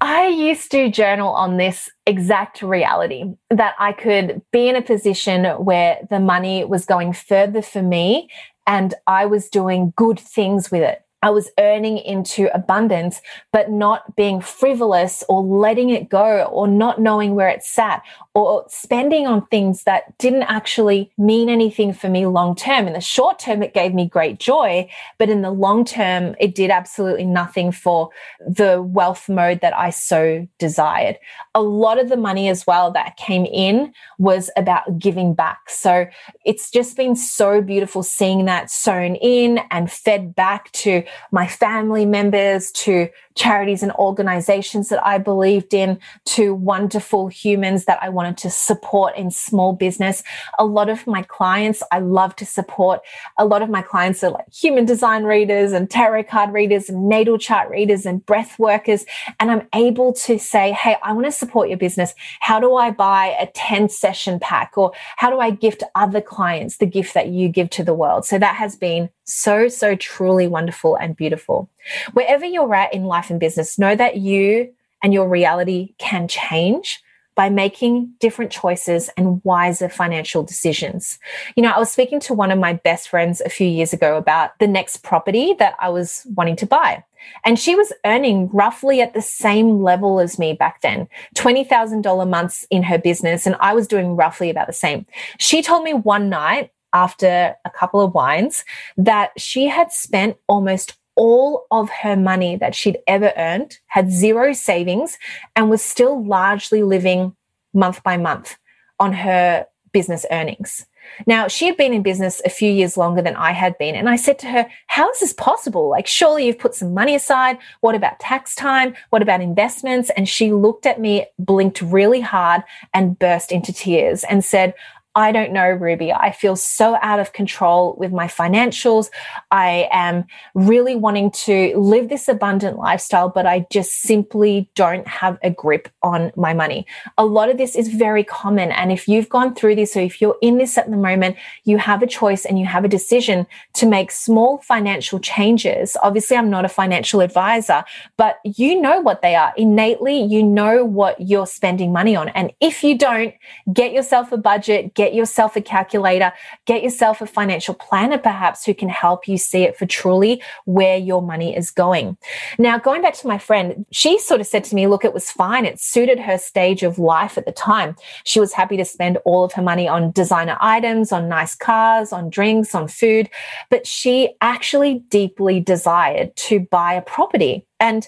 I 0.01 0.29
used 0.29 0.71
to 0.71 0.91
journal 0.91 1.35
on 1.35 1.59
this 1.59 1.91
exact 2.07 2.63
reality 2.63 3.25
that 3.51 3.75
I 3.79 3.93
could 3.93 4.41
be 4.51 4.69
in 4.69 4.77
a 4.77 4.83
position 4.83 5.45
where 5.63 5.99
the 6.09 6.21
money 6.21 6.65
was 6.65 6.87
going 6.87 7.13
further 7.13 7.61
for 7.61 7.83
me 7.83 8.31
and 8.67 8.95
I 9.07 9.27
was 9.27 9.51
doing 9.51 9.93
good 9.97 10.19
things 10.19 10.71
with 10.71 10.83
it. 10.83 11.03
I 11.23 11.31
was 11.31 11.51
earning 11.59 11.99
into 11.99 12.49
abundance, 12.55 13.21
but 13.53 13.71
not 13.71 14.17
being 14.17 14.41
frivolous 14.41 15.23
or 15.29 15.43
letting 15.43 15.91
it 15.91 16.09
go 16.09 16.45
or 16.45 16.67
not 16.67 17.01
knowing 17.01 17.35
where 17.35 17.49
it 17.49 17.63
sat 17.63 18.03
or 18.35 18.65
spending 18.69 19.27
on 19.27 19.47
things 19.47 19.83
that 19.85 20.17
didn't 20.19 20.45
actually 20.45 21.11
mean 21.19 21.49
anything 21.49 21.93
for 21.93 22.09
me 22.09 22.25
long 22.27 22.55
term. 22.55 22.87
In 22.87 22.95
the 22.95 23.01
short 23.01 23.39
term, 23.39 23.63
it 23.63 23.75
gave 23.75 23.93
me 23.93 24.09
great 24.09 24.39
joy, 24.39 24.89
but 25.19 25.29
in 25.29 25.43
the 25.43 25.51
long 25.51 25.85
term, 25.85 26.37
it 26.41 26.55
did 26.55 26.71
absolutely 26.71 27.27
nothing 27.27 27.71
for 27.71 28.11
the 28.41 28.81
wealth 28.81 29.29
mode 29.29 29.61
that 29.61 29.77
I 29.77 29.91
so 29.91 30.47
desired. 30.59 31.19
A 31.55 31.61
lot 31.61 31.99
of 31.99 32.09
the 32.09 32.17
money 32.17 32.49
as 32.49 32.67
well 32.67 32.91
that 32.93 33.17
came 33.17 33.45
in 33.45 33.93
was 34.19 34.51
about 34.57 34.99
giving 34.99 35.35
back. 35.35 35.69
So 35.69 36.07
it's 36.47 36.71
just 36.71 36.97
been 36.97 37.17
so 37.17 37.61
beautiful 37.61 38.03
seeing 38.03 38.47
that 38.47 38.71
sewn 38.71 39.17
in 39.17 39.61
and 39.71 39.91
fed 39.91 40.35
back 40.35 40.71
to 40.73 41.05
my 41.31 41.47
family 41.47 42.07
members, 42.07 42.71
to 42.73 43.09
charities 43.37 43.83
and 43.83 43.93
organizations 43.93 44.89
that 44.89 45.05
I 45.07 45.19
believed 45.19 45.73
in, 45.73 45.99
to 46.27 46.55
wonderful 46.55 47.29
humans 47.29 47.85
that 47.85 47.99
I 48.03 48.09
wanted 48.09 48.37
to 48.39 48.51
support 48.51 49.17
in 49.17 49.31
small 49.31 49.73
business. 49.73 50.23
A 50.59 50.65
lot 50.65 50.89
of 50.89 51.07
my 51.07 51.23
clients 51.23 51.83
I 51.93 52.01
love 52.01 52.35
to 52.37 52.47
support. 52.47 53.01
A 53.39 53.45
lot 53.45 53.63
of 53.63 53.71
my 53.71 53.83
clients 53.83 54.23
are 54.25 54.31
like 54.31 54.53
human 54.53 54.85
design 54.85 55.25
readers 55.25 55.73
and 55.73 55.89
tarot 55.89 56.25
card 56.25 56.53
readers 56.53 56.89
and 56.89 57.09
natal 57.09 57.39
chart 57.39 57.71
readers 57.71 58.05
and 58.07 58.25
breath 58.27 58.59
workers. 58.59 59.05
And 59.39 59.51
I'm 59.51 59.69
able 59.75 60.13
to 60.15 60.39
say, 60.39 60.73
hey, 60.73 60.97
I 61.03 61.13
want 61.13 61.27
to 61.27 61.33
support 61.33 61.69
your 61.69 61.79
business. 61.79 62.15
How 62.41 62.61
do 62.61 62.75
I 62.75 62.91
buy 62.91 63.37
a 63.41 63.47
10 63.47 63.89
session 63.89 64.41
pack? 64.41 64.73
Or 64.77 64.93
how 65.17 65.31
do 65.31 65.39
I 65.39 65.51
gift 65.51 65.83
other 65.95 66.21
clients 66.21 66.79
the 66.79 66.87
gift 66.87 67.15
that 67.15 67.29
you 67.29 67.49
give 67.49 67.71
to 67.71 67.85
the 67.85 67.95
world? 67.95 68.27
So 68.27 68.39
that 68.39 68.57
has 68.57 68.77
been 68.77 69.11
so, 69.25 69.69
so 69.69 69.95
truly 69.95 70.47
wonderful 70.47 70.97
and 70.97 71.17
beautiful. 71.17 71.71
Wherever 72.13 72.45
you're 72.45 72.75
at 72.75 72.93
in 72.93 73.05
life 73.21 73.29
and 73.29 73.39
business, 73.39 73.79
know 73.79 73.95
that 73.95 74.17
you 74.17 74.73
and 75.03 75.13
your 75.13 75.29
reality 75.29 75.95
can 75.99 76.27
change 76.27 77.03
by 77.35 77.51
making 77.51 78.13
different 78.19 78.51
choices 78.51 79.11
and 79.17 79.43
wiser 79.45 79.89
financial 79.91 80.43
decisions. 80.43 81.19
You 81.55 81.63
know, 81.63 81.71
I 81.71 81.79
was 81.79 81.91
speaking 81.91 82.19
to 82.21 82.35
one 82.35 82.51
of 82.51 82.59
my 82.59 82.73
best 82.73 83.09
friends 83.09 83.43
a 83.43 83.51
few 83.51 83.67
years 83.67 83.93
ago 83.93 84.17
about 84.17 84.59
the 84.59 84.67
next 84.67 84.99
property 85.03 85.55
that 85.59 85.75
I 85.79 85.91
was 85.91 86.27
wanting 86.35 86.57
to 86.57 86.67
buy. 86.67 87.05
And 87.45 87.59
she 87.59 87.75
was 87.75 87.93
earning 88.07 88.49
roughly 88.49 89.03
at 89.03 89.13
the 89.13 89.23
same 89.23 89.83
level 89.83 90.19
as 90.19 90.39
me 90.39 90.55
back 90.55 90.81
then 90.81 91.09
$20,000 91.37 92.29
months 92.29 92.67
in 92.71 92.83
her 92.83 92.99
business. 92.99 93.47
And 93.47 93.57
I 93.61 93.75
was 93.75 93.87
doing 93.87 94.17
roughly 94.17 94.49
about 94.49 94.67
the 94.67 94.73
same. 94.73 95.07
She 95.39 95.63
told 95.63 95.85
me 95.85 95.93
one 95.93 96.31
night 96.31 96.71
after 96.93 97.55
a 97.65 97.71
couple 97.71 98.01
of 98.01 98.15
wines 98.15 98.65
that 98.97 99.31
she 99.37 99.69
had 99.69 99.93
spent 99.93 100.37
almost 100.49 100.97
all 101.21 101.67
of 101.71 101.91
her 101.91 102.17
money 102.17 102.57
that 102.57 102.75
she'd 102.75 102.97
ever 103.07 103.31
earned, 103.37 103.79
had 103.89 104.11
zero 104.11 104.55
savings, 104.55 105.19
and 105.55 105.69
was 105.69 105.83
still 105.83 106.25
largely 106.25 106.83
living 106.83 107.37
month 107.75 108.03
by 108.03 108.17
month 108.17 108.57
on 108.99 109.13
her 109.13 109.67
business 109.93 110.25
earnings. 110.31 110.87
Now, 111.27 111.47
she 111.47 111.67
had 111.67 111.77
been 111.77 111.93
in 111.93 112.03
business 112.03 112.41
a 112.47 112.49
few 112.49 112.73
years 112.73 112.97
longer 112.97 113.21
than 113.21 113.37
I 113.37 113.53
had 113.53 113.77
been. 113.77 113.97
And 113.97 114.09
I 114.09 114.17
said 114.17 114.39
to 114.39 114.47
her, 114.47 114.67
How 114.87 115.11
is 115.11 115.21
this 115.21 115.35
possible? 115.35 115.91
Like, 115.91 116.07
surely 116.07 116.47
you've 116.47 116.59
put 116.59 116.75
some 116.75 116.95
money 116.95 117.15
aside. 117.15 117.59
What 117.81 117.95
about 117.95 118.19
tax 118.19 118.55
time? 118.55 118.95
What 119.11 119.21
about 119.21 119.43
investments? 119.43 120.11
And 120.17 120.27
she 120.27 120.53
looked 120.53 120.87
at 120.87 121.01
me, 121.01 121.27
blinked 121.39 121.83
really 121.83 122.23
hard, 122.23 122.63
and 122.95 123.19
burst 123.19 123.53
into 123.53 123.75
tears 123.75 124.25
and 124.25 124.43
said, 124.43 124.73
I 125.17 125.33
don't 125.33 125.53
know, 125.53 125.69
Ruby. 125.69 126.13
I 126.13 126.31
feel 126.31 126.55
so 126.55 126.97
out 127.03 127.19
of 127.19 127.33
control 127.33 127.97
with 127.99 128.13
my 128.13 128.29
financials. 128.29 129.11
I 129.51 129.89
am 129.91 130.25
really 130.55 130.95
wanting 130.95 131.33
to 131.33 131.77
live 131.77 132.09
this 132.09 132.29
abundant 132.29 132.79
lifestyle, 132.79 133.29
but 133.29 133.45
I 133.45 133.67
just 133.71 134.03
simply 134.03 134.71
don't 134.77 135.07
have 135.09 135.37
a 135.43 135.51
grip 135.51 135.89
on 136.03 136.31
my 136.37 136.55
money. 136.55 136.87
A 137.19 137.25
lot 137.25 137.49
of 137.49 137.59
this 137.59 137.75
is 137.75 137.89
very 137.89 138.23
common. 138.23 138.71
And 138.71 138.93
if 138.93 139.09
you've 139.09 139.29
gone 139.29 139.53
through 139.53 139.75
this, 139.75 139.97
or 139.97 140.01
if 140.01 140.21
you're 140.21 140.37
in 140.43 140.59
this 140.59 140.79
at 140.79 140.89
the 140.89 140.97
moment, 140.97 141.37
you 141.65 141.79
have 141.79 142.03
a 142.03 142.07
choice 142.07 142.45
and 142.45 142.57
you 142.57 142.67
have 142.67 142.85
a 142.85 142.89
decision 142.89 143.49
to 143.75 143.87
make 143.87 144.13
small 144.13 144.59
financial 144.59 145.19
changes. 145.19 145.97
Obviously, 146.05 146.37
I'm 146.37 146.51
not 146.51 146.65
a 146.65 146.69
financial 146.69 147.21
advisor, 147.21 147.83
but 148.17 148.39
you 148.45 148.81
know 148.81 149.01
what 149.01 149.23
they 149.23 149.35
are. 149.35 149.53
Innately, 149.57 150.23
you 150.23 150.45
know 150.45 150.85
what 150.85 151.21
you're 151.21 151.49
spending 151.49 151.93
money 151.93 152.15
on. 152.15 152.29
And 152.29 152.53
if 152.61 152.85
you 152.85 152.97
don't, 152.97 153.35
get 153.73 153.93
yourself 153.93 154.31
a 154.31 154.37
budget, 154.37 154.95
get 155.01 155.15
yourself 155.15 155.57
a 155.57 155.63
calculator, 155.63 156.31
get 156.67 156.83
yourself 156.83 157.23
a 157.23 157.27
financial 157.27 157.73
planner, 157.73 158.19
perhaps, 158.19 158.67
who 158.67 158.75
can 158.75 158.91
help 158.91 159.27
you 159.27 159.39
see 159.39 159.63
it 159.63 159.75
for 159.75 159.87
truly 159.87 160.43
where 160.67 160.99
your 160.99 161.23
money 161.23 161.57
is 161.57 161.71
going. 161.71 162.19
Now, 162.59 162.77
going 162.77 163.01
back 163.01 163.15
to 163.15 163.27
my 163.27 163.39
friend, 163.39 163.87
she 163.91 164.19
sort 164.19 164.43
of 164.43 164.47
said 164.47 164.63
to 164.65 164.75
me, 164.75 164.87
look, 164.87 165.03
it 165.03 165.15
was 165.15 165.31
fine. 165.31 165.65
It 165.65 165.81
suited 165.81 166.21
her 166.21 166.37
stage 166.37 166.83
of 166.83 166.99
life 166.99 167.39
at 167.39 167.47
the 167.47 167.53
time. 167.53 167.97
She 168.25 168.41
was 168.41 168.53
happy 168.53 168.77
to 168.77 168.85
spend 168.85 169.17
all 169.25 169.43
of 169.43 169.55
her 169.55 169.63
money 169.63 169.89
on 169.89 170.11
designer 170.11 170.59
items, 170.61 171.13
on 171.13 171.31
nice 171.31 171.55
cars, 171.55 172.13
on 172.13 172.29
drinks, 172.29 172.75
on 172.75 172.87
food, 172.87 173.31
but 173.71 173.87
she 173.87 174.35
actually 174.43 174.99
deeply 175.09 175.61
desired 175.61 176.37
to 176.37 176.61
buy 176.61 176.93
a 176.93 177.01
property 177.01 177.65
and 177.81 178.07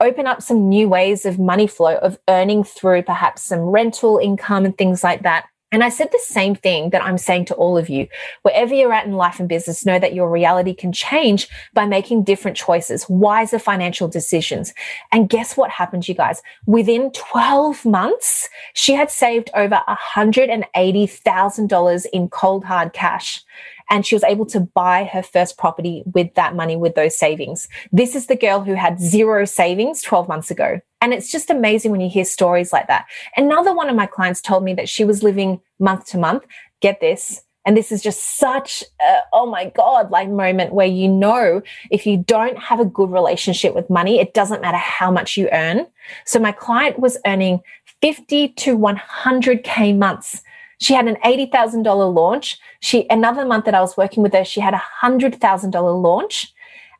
open 0.00 0.26
up 0.26 0.42
some 0.42 0.68
new 0.68 0.90
ways 0.90 1.24
of 1.24 1.38
money 1.38 1.66
flow, 1.66 1.96
of 1.96 2.18
earning 2.28 2.62
through 2.62 3.02
perhaps 3.02 3.42
some 3.42 3.60
rental 3.60 4.18
income 4.18 4.66
and 4.66 4.76
things 4.76 5.02
like 5.02 5.22
that. 5.22 5.46
And 5.74 5.82
I 5.82 5.88
said 5.88 6.10
the 6.12 6.20
same 6.22 6.54
thing 6.54 6.90
that 6.90 7.02
I'm 7.02 7.18
saying 7.18 7.46
to 7.46 7.54
all 7.54 7.76
of 7.76 7.88
you. 7.88 8.06
Wherever 8.42 8.72
you're 8.72 8.92
at 8.92 9.06
in 9.06 9.14
life 9.14 9.40
and 9.40 9.48
business, 9.48 9.84
know 9.84 9.98
that 9.98 10.14
your 10.14 10.30
reality 10.30 10.72
can 10.72 10.92
change 10.92 11.48
by 11.72 11.84
making 11.84 12.22
different 12.22 12.56
choices, 12.56 13.08
wiser 13.08 13.58
financial 13.58 14.06
decisions. 14.06 14.72
And 15.10 15.28
guess 15.28 15.56
what 15.56 15.70
happened, 15.70 16.06
you 16.06 16.14
guys? 16.14 16.42
Within 16.64 17.10
12 17.10 17.84
months, 17.84 18.48
she 18.74 18.92
had 18.92 19.10
saved 19.10 19.50
over 19.52 19.82
$180,000 19.88 22.06
in 22.12 22.28
cold 22.28 22.64
hard 22.64 22.92
cash 22.92 23.42
and 23.90 24.06
she 24.06 24.14
was 24.14 24.24
able 24.24 24.46
to 24.46 24.60
buy 24.60 25.04
her 25.04 25.22
first 25.22 25.58
property 25.58 26.02
with 26.12 26.34
that 26.34 26.54
money, 26.54 26.76
with 26.76 26.94
those 26.94 27.16
savings. 27.16 27.68
This 27.92 28.14
is 28.14 28.26
the 28.26 28.36
girl 28.36 28.60
who 28.60 28.74
had 28.74 29.00
zero 29.00 29.44
savings 29.44 30.02
12 30.02 30.28
months 30.28 30.50
ago. 30.50 30.80
And 31.00 31.12
it's 31.12 31.30
just 31.30 31.50
amazing 31.50 31.90
when 31.90 32.00
you 32.00 32.08
hear 32.08 32.24
stories 32.24 32.72
like 32.72 32.86
that. 32.88 33.06
Another 33.36 33.74
one 33.74 33.90
of 33.90 33.96
my 33.96 34.06
clients 34.06 34.40
told 34.40 34.64
me 34.64 34.74
that 34.74 34.88
she 34.88 35.04
was 35.04 35.22
living 35.22 35.60
month 35.78 36.06
to 36.06 36.18
month. 36.18 36.44
Get 36.80 37.00
this. 37.00 37.42
And 37.66 37.76
this 37.76 37.90
is 37.90 38.02
just 38.02 38.38
such 38.38 38.84
a, 39.00 39.20
oh 39.32 39.46
my 39.46 39.70
God, 39.70 40.10
like 40.10 40.28
moment 40.28 40.74
where 40.74 40.86
you 40.86 41.08
know 41.08 41.62
if 41.90 42.06
you 42.06 42.18
don't 42.18 42.58
have 42.58 42.78
a 42.78 42.84
good 42.84 43.10
relationship 43.10 43.74
with 43.74 43.88
money, 43.88 44.20
it 44.20 44.34
doesn't 44.34 44.60
matter 44.60 44.76
how 44.76 45.10
much 45.10 45.36
you 45.36 45.48
earn. 45.50 45.86
So 46.26 46.38
my 46.38 46.52
client 46.52 46.98
was 46.98 47.16
earning 47.26 47.60
50 48.02 48.48
to 48.48 48.76
100K 48.76 49.96
months. 49.96 50.42
She 50.84 50.92
had 50.92 51.08
an 51.08 51.16
$80,000 51.24 52.14
launch. 52.14 52.58
She, 52.80 53.06
another 53.08 53.46
month 53.46 53.64
that 53.64 53.74
I 53.74 53.80
was 53.80 53.96
working 53.96 54.22
with 54.22 54.34
her, 54.34 54.44
she 54.44 54.60
had 54.60 54.74
a 54.74 54.82
$100,000 55.02 56.02
launch. 56.02 56.52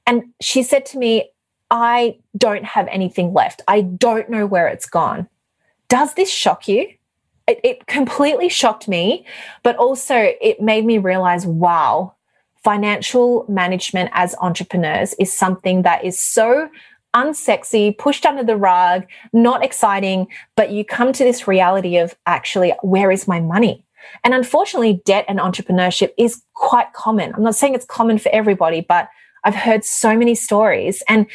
And 0.06 0.32
she 0.40 0.62
said 0.62 0.86
to 0.86 0.98
me, 0.98 1.30
I 1.70 2.16
don't 2.34 2.64
have 2.64 2.88
anything 2.88 3.34
left. 3.34 3.60
I 3.68 3.82
don't 3.82 4.30
know 4.30 4.46
where 4.46 4.68
it's 4.68 4.86
gone. 4.86 5.28
Does 5.88 6.14
this 6.14 6.30
shock 6.30 6.66
you? 6.66 6.88
It, 7.46 7.60
it 7.62 7.86
completely 7.86 8.48
shocked 8.48 8.88
me, 8.88 9.26
but 9.62 9.76
also 9.76 10.32
it 10.40 10.62
made 10.62 10.86
me 10.86 10.96
realize 10.96 11.46
wow, 11.46 12.14
financial 12.62 13.44
management 13.50 14.08
as 14.14 14.34
entrepreneurs 14.40 15.12
is 15.20 15.30
something 15.30 15.82
that 15.82 16.02
is 16.02 16.18
so 16.18 16.70
unsexy, 17.14 17.96
pushed 17.96 18.26
under 18.26 18.42
the 18.42 18.56
rug, 18.56 19.06
not 19.32 19.64
exciting, 19.64 20.26
but 20.56 20.70
you 20.70 20.84
come 20.84 21.12
to 21.12 21.24
this 21.24 21.48
reality 21.48 21.96
of 21.96 22.14
actually, 22.26 22.74
where 22.82 23.10
is 23.10 23.26
my 23.28 23.40
money? 23.40 23.84
And 24.22 24.34
unfortunately, 24.34 25.00
debt 25.04 25.24
and 25.28 25.38
entrepreneurship 25.38 26.12
is 26.18 26.42
quite 26.52 26.92
common. 26.92 27.34
I'm 27.34 27.42
not 27.42 27.54
saying 27.54 27.74
it's 27.74 27.86
common 27.86 28.18
for 28.18 28.30
everybody, 28.32 28.82
but 28.82 29.08
I've 29.44 29.54
heard 29.54 29.84
so 29.84 30.16
many 30.16 30.34
stories. 30.34 31.02
And 31.08 31.26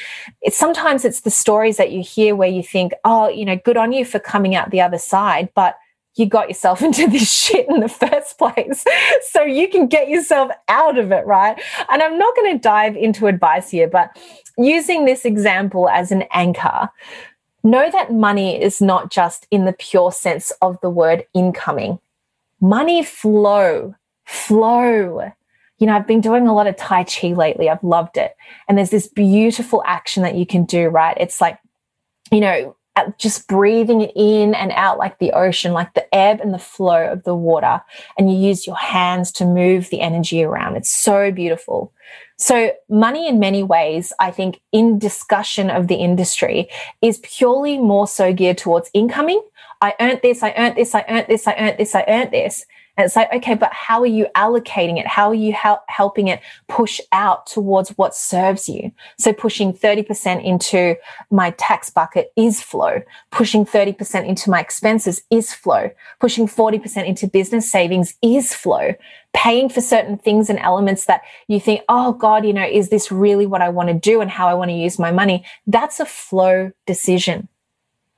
it's 0.41 0.57
sometimes 0.57 1.05
it's 1.05 1.21
the 1.21 1.31
stories 1.31 1.77
that 1.77 1.91
you 1.91 2.01
hear 2.03 2.35
where 2.35 2.49
you 2.49 2.63
think, 2.63 2.93
oh, 3.05 3.29
you 3.29 3.45
know, 3.45 3.55
good 3.55 3.77
on 3.77 3.91
you 3.91 4.03
for 4.03 4.19
coming 4.19 4.55
out 4.55 4.71
the 4.71 4.81
other 4.81 4.97
side. 4.97 5.49
But 5.55 5.77
you 6.15 6.25
got 6.25 6.49
yourself 6.49 6.81
into 6.83 7.07
this 7.07 7.31
shit 7.31 7.67
in 7.69 7.79
the 7.79 7.89
first 7.89 8.37
place. 8.37 8.85
So 9.31 9.43
you 9.43 9.69
can 9.69 9.87
get 9.87 10.09
yourself 10.09 10.51
out 10.67 10.97
of 10.97 11.11
it, 11.11 11.25
right? 11.25 11.61
And 11.89 12.01
I'm 12.01 12.17
not 12.17 12.35
going 12.35 12.53
to 12.53 12.59
dive 12.59 12.95
into 12.95 13.27
advice 13.27 13.69
here, 13.69 13.87
but 13.87 14.17
using 14.57 15.05
this 15.05 15.23
example 15.23 15.87
as 15.87 16.11
an 16.11 16.23
anchor, 16.31 16.89
know 17.63 17.91
that 17.91 18.11
money 18.11 18.61
is 18.61 18.81
not 18.81 19.11
just 19.11 19.45
in 19.51 19.65
the 19.65 19.73
pure 19.73 20.11
sense 20.11 20.51
of 20.61 20.79
the 20.81 20.89
word 20.89 21.25
incoming. 21.33 21.99
Money 22.59 23.03
flow, 23.03 23.95
flow. 24.25 25.31
You 25.77 25.87
know, 25.87 25.95
I've 25.95 26.07
been 26.07 26.21
doing 26.21 26.47
a 26.47 26.53
lot 26.53 26.67
of 26.67 26.75
Tai 26.75 27.03
Chi 27.03 27.29
lately. 27.29 27.69
I've 27.69 27.83
loved 27.83 28.17
it. 28.17 28.35
And 28.67 28.77
there's 28.77 28.89
this 28.89 29.07
beautiful 29.07 29.83
action 29.85 30.23
that 30.23 30.35
you 30.35 30.45
can 30.45 30.65
do, 30.65 30.87
right? 30.87 31.17
It's 31.19 31.39
like, 31.39 31.59
you 32.31 32.39
know, 32.41 32.75
just 33.17 33.47
breathing 33.47 34.01
it 34.01 34.11
in 34.15 34.53
and 34.53 34.71
out 34.73 34.97
like 34.97 35.19
the 35.19 35.31
ocean, 35.31 35.73
like 35.73 35.93
the 35.93 36.13
ebb 36.15 36.41
and 36.41 36.53
the 36.53 36.59
flow 36.59 37.11
of 37.11 37.23
the 37.23 37.35
water. 37.35 37.81
And 38.17 38.31
you 38.31 38.37
use 38.37 38.65
your 38.65 38.77
hands 38.77 39.31
to 39.33 39.45
move 39.45 39.89
the 39.89 40.01
energy 40.01 40.43
around. 40.43 40.75
It's 40.75 40.89
so 40.89 41.31
beautiful. 41.31 41.93
So, 42.37 42.71
money 42.89 43.27
in 43.27 43.39
many 43.39 43.63
ways, 43.63 44.13
I 44.19 44.31
think, 44.31 44.61
in 44.71 44.97
discussion 44.97 45.69
of 45.69 45.87
the 45.87 45.95
industry, 45.95 46.69
is 47.01 47.19
purely 47.19 47.77
more 47.77 48.07
so 48.07 48.33
geared 48.33 48.57
towards 48.57 48.89
incoming. 48.93 49.41
I 49.81 49.93
earned 49.99 50.21
this, 50.23 50.41
I 50.41 50.53
earned 50.57 50.77
this, 50.77 50.95
I 50.95 51.05
earned 51.09 51.27
this, 51.27 51.47
I 51.47 51.55
earned 51.57 51.77
this, 51.77 51.95
I 51.95 52.05
earned 52.07 52.31
this. 52.31 52.65
And 52.99 53.05
it's 53.05 53.15
like, 53.15 53.31
okay, 53.31 53.53
but 53.53 53.71
how 53.71 54.01
are 54.01 54.05
you 54.05 54.27
allocating 54.35 54.99
it? 54.99 55.07
How 55.07 55.29
are 55.29 55.33
you 55.33 55.53
hel- 55.53 55.85
helping 55.87 56.27
it 56.27 56.41
push 56.67 56.99
out 57.13 57.47
towards 57.47 57.91
what 57.91 58.13
serves 58.13 58.67
you? 58.67 58.91
So 59.17 59.31
pushing 59.31 59.71
30% 59.71 60.43
into 60.43 60.97
my 61.31 61.51
tax 61.51 61.89
bucket 61.89 62.33
is 62.35 62.61
flow. 62.61 63.01
Pushing 63.31 63.65
30% 63.65 64.27
into 64.27 64.49
my 64.49 64.59
expenses 64.59 65.21
is 65.29 65.53
flow. 65.53 65.91
Pushing 66.19 66.45
40% 66.45 67.07
into 67.07 67.25
business 67.25 67.71
savings 67.71 68.15
is 68.21 68.53
flow. 68.53 68.93
Paying 69.31 69.69
for 69.69 69.79
certain 69.79 70.17
things 70.17 70.49
and 70.49 70.59
elements 70.59 71.05
that 71.05 71.21
you 71.47 71.61
think, 71.61 71.83
oh 71.87 72.11
God, 72.11 72.45
you 72.45 72.51
know, 72.51 72.67
is 72.67 72.89
this 72.89 73.13
really 73.13 73.45
what 73.45 73.61
I 73.61 73.69
want 73.69 73.87
to 73.87 73.95
do 73.95 74.19
and 74.19 74.29
how 74.29 74.49
I 74.49 74.55
want 74.55 74.71
to 74.71 74.75
use 74.75 74.99
my 74.99 75.13
money? 75.13 75.45
That's 75.65 76.01
a 76.01 76.05
flow 76.05 76.73
decision, 76.85 77.47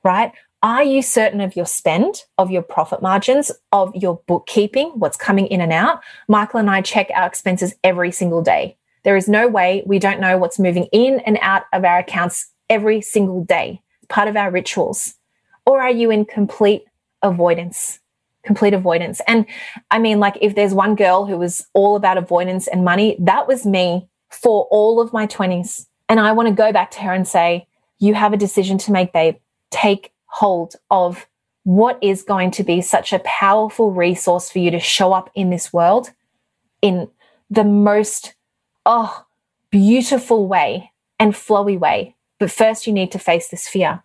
right? 0.02 0.32
Are 0.64 0.84
you 0.84 1.02
certain 1.02 1.40
of 1.40 1.56
your 1.56 1.66
spend, 1.66 2.22
of 2.38 2.52
your 2.52 2.62
profit 2.62 3.02
margins, 3.02 3.50
of 3.72 3.92
your 3.96 4.20
bookkeeping, 4.28 4.92
what's 4.94 5.16
coming 5.16 5.48
in 5.48 5.60
and 5.60 5.72
out? 5.72 6.00
Michael 6.28 6.60
and 6.60 6.70
I 6.70 6.82
check 6.82 7.10
our 7.12 7.26
expenses 7.26 7.74
every 7.82 8.12
single 8.12 8.42
day. 8.42 8.76
There 9.02 9.16
is 9.16 9.28
no 9.28 9.48
way 9.48 9.82
we 9.86 9.98
don't 9.98 10.20
know 10.20 10.38
what's 10.38 10.60
moving 10.60 10.84
in 10.92 11.18
and 11.20 11.36
out 11.40 11.64
of 11.72 11.84
our 11.84 11.98
accounts 11.98 12.52
every 12.70 13.00
single 13.00 13.42
day, 13.44 13.82
part 14.08 14.28
of 14.28 14.36
our 14.36 14.52
rituals. 14.52 15.14
Or 15.66 15.80
are 15.80 15.90
you 15.90 16.12
in 16.12 16.24
complete 16.24 16.84
avoidance? 17.22 17.98
Complete 18.44 18.72
avoidance. 18.72 19.20
And 19.26 19.46
I 19.90 19.98
mean, 19.98 20.20
like, 20.20 20.38
if 20.40 20.54
there's 20.54 20.74
one 20.74 20.94
girl 20.94 21.26
who 21.26 21.38
was 21.38 21.66
all 21.74 21.96
about 21.96 22.18
avoidance 22.18 22.68
and 22.68 22.84
money, 22.84 23.16
that 23.18 23.48
was 23.48 23.66
me 23.66 24.08
for 24.30 24.68
all 24.70 25.00
of 25.00 25.12
my 25.12 25.26
20s. 25.26 25.86
And 26.08 26.20
I 26.20 26.30
want 26.30 26.48
to 26.48 26.54
go 26.54 26.72
back 26.72 26.92
to 26.92 27.00
her 27.00 27.12
and 27.12 27.26
say, 27.26 27.66
You 27.98 28.14
have 28.14 28.32
a 28.32 28.36
decision 28.36 28.78
to 28.78 28.92
make, 28.92 29.12
babe. 29.12 29.36
Take 29.70 30.11
hold 30.32 30.76
of 30.90 31.26
what 31.64 31.98
is 32.02 32.22
going 32.22 32.50
to 32.50 32.64
be 32.64 32.80
such 32.80 33.12
a 33.12 33.20
powerful 33.20 33.92
resource 33.92 34.50
for 34.50 34.58
you 34.58 34.70
to 34.70 34.80
show 34.80 35.12
up 35.12 35.30
in 35.34 35.50
this 35.50 35.72
world 35.72 36.10
in 36.80 37.08
the 37.50 37.64
most 37.64 38.34
oh 38.86 39.26
beautiful 39.70 40.46
way 40.46 40.90
and 41.18 41.34
flowy 41.34 41.78
way. 41.78 42.16
But 42.40 42.50
first 42.50 42.86
you 42.86 42.92
need 42.94 43.12
to 43.12 43.18
face 43.18 43.48
this 43.48 43.68
fear. 43.68 44.02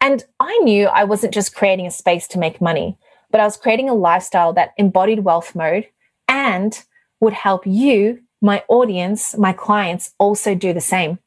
And 0.00 0.24
i 0.40 0.58
knew 0.58 0.88
i 0.88 1.04
wasn't 1.04 1.32
just 1.32 1.54
creating 1.54 1.86
a 1.86 1.90
space 1.90 2.28
to 2.28 2.38
make 2.38 2.60
money 2.60 2.98
but 3.30 3.40
i 3.40 3.44
was 3.44 3.56
creating 3.56 3.88
a 3.88 3.94
lifestyle 3.94 4.52
that 4.52 4.74
embodied 4.76 5.20
wealth 5.20 5.54
mode 5.54 5.86
and 6.28 6.84
would 7.20 7.32
help 7.32 7.66
you 7.66 8.20
my 8.42 8.62
audience 8.68 9.34
my 9.38 9.54
clients 9.54 10.12
also 10.18 10.54
do 10.54 10.74
the 10.74 10.82
same. 10.82 11.18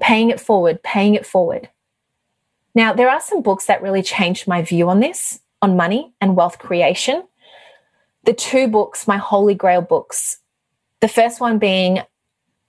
Paying 0.00 0.30
it 0.30 0.40
forward 0.40 0.82
paying 0.84 1.14
it 1.16 1.26
forward 1.26 1.70
now, 2.74 2.92
there 2.92 3.10
are 3.10 3.20
some 3.20 3.42
books 3.42 3.66
that 3.66 3.82
really 3.82 4.02
changed 4.02 4.46
my 4.46 4.62
view 4.62 4.88
on 4.88 5.00
this, 5.00 5.40
on 5.60 5.76
money 5.76 6.12
and 6.20 6.36
wealth 6.36 6.58
creation. 6.58 7.24
The 8.24 8.32
two 8.32 8.68
books, 8.68 9.08
my 9.08 9.16
holy 9.16 9.54
grail 9.54 9.82
books, 9.82 10.38
the 11.00 11.08
first 11.08 11.40
one 11.40 11.58
being 11.58 12.02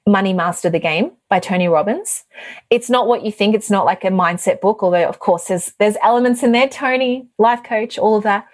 Money 0.08 0.34
Master 0.34 0.70
the 0.70 0.80
Game 0.80 1.12
by 1.30 1.40
Tony 1.40 1.68
Robbins. 1.68 2.24
It's 2.70 2.90
not 2.90 3.08
what 3.08 3.24
you 3.24 3.32
think. 3.32 3.54
It's 3.54 3.70
not 3.70 3.86
like 3.86 4.04
a 4.04 4.08
mindset 4.08 4.60
book, 4.60 4.82
although 4.82 5.08
of 5.08 5.20
course 5.20 5.46
there's 5.46 5.74
there's 5.78 5.98
elements 6.02 6.42
in 6.42 6.54
there, 6.54 6.68
Tony, 6.68 7.28
life 7.38 7.64
coach, 7.64 8.00
all 8.00 8.16
of 8.16 8.24
that. 8.24 8.48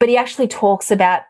But 0.00 0.08
he 0.08 0.16
actually 0.16 0.48
talks 0.48 0.90
about 0.90 1.22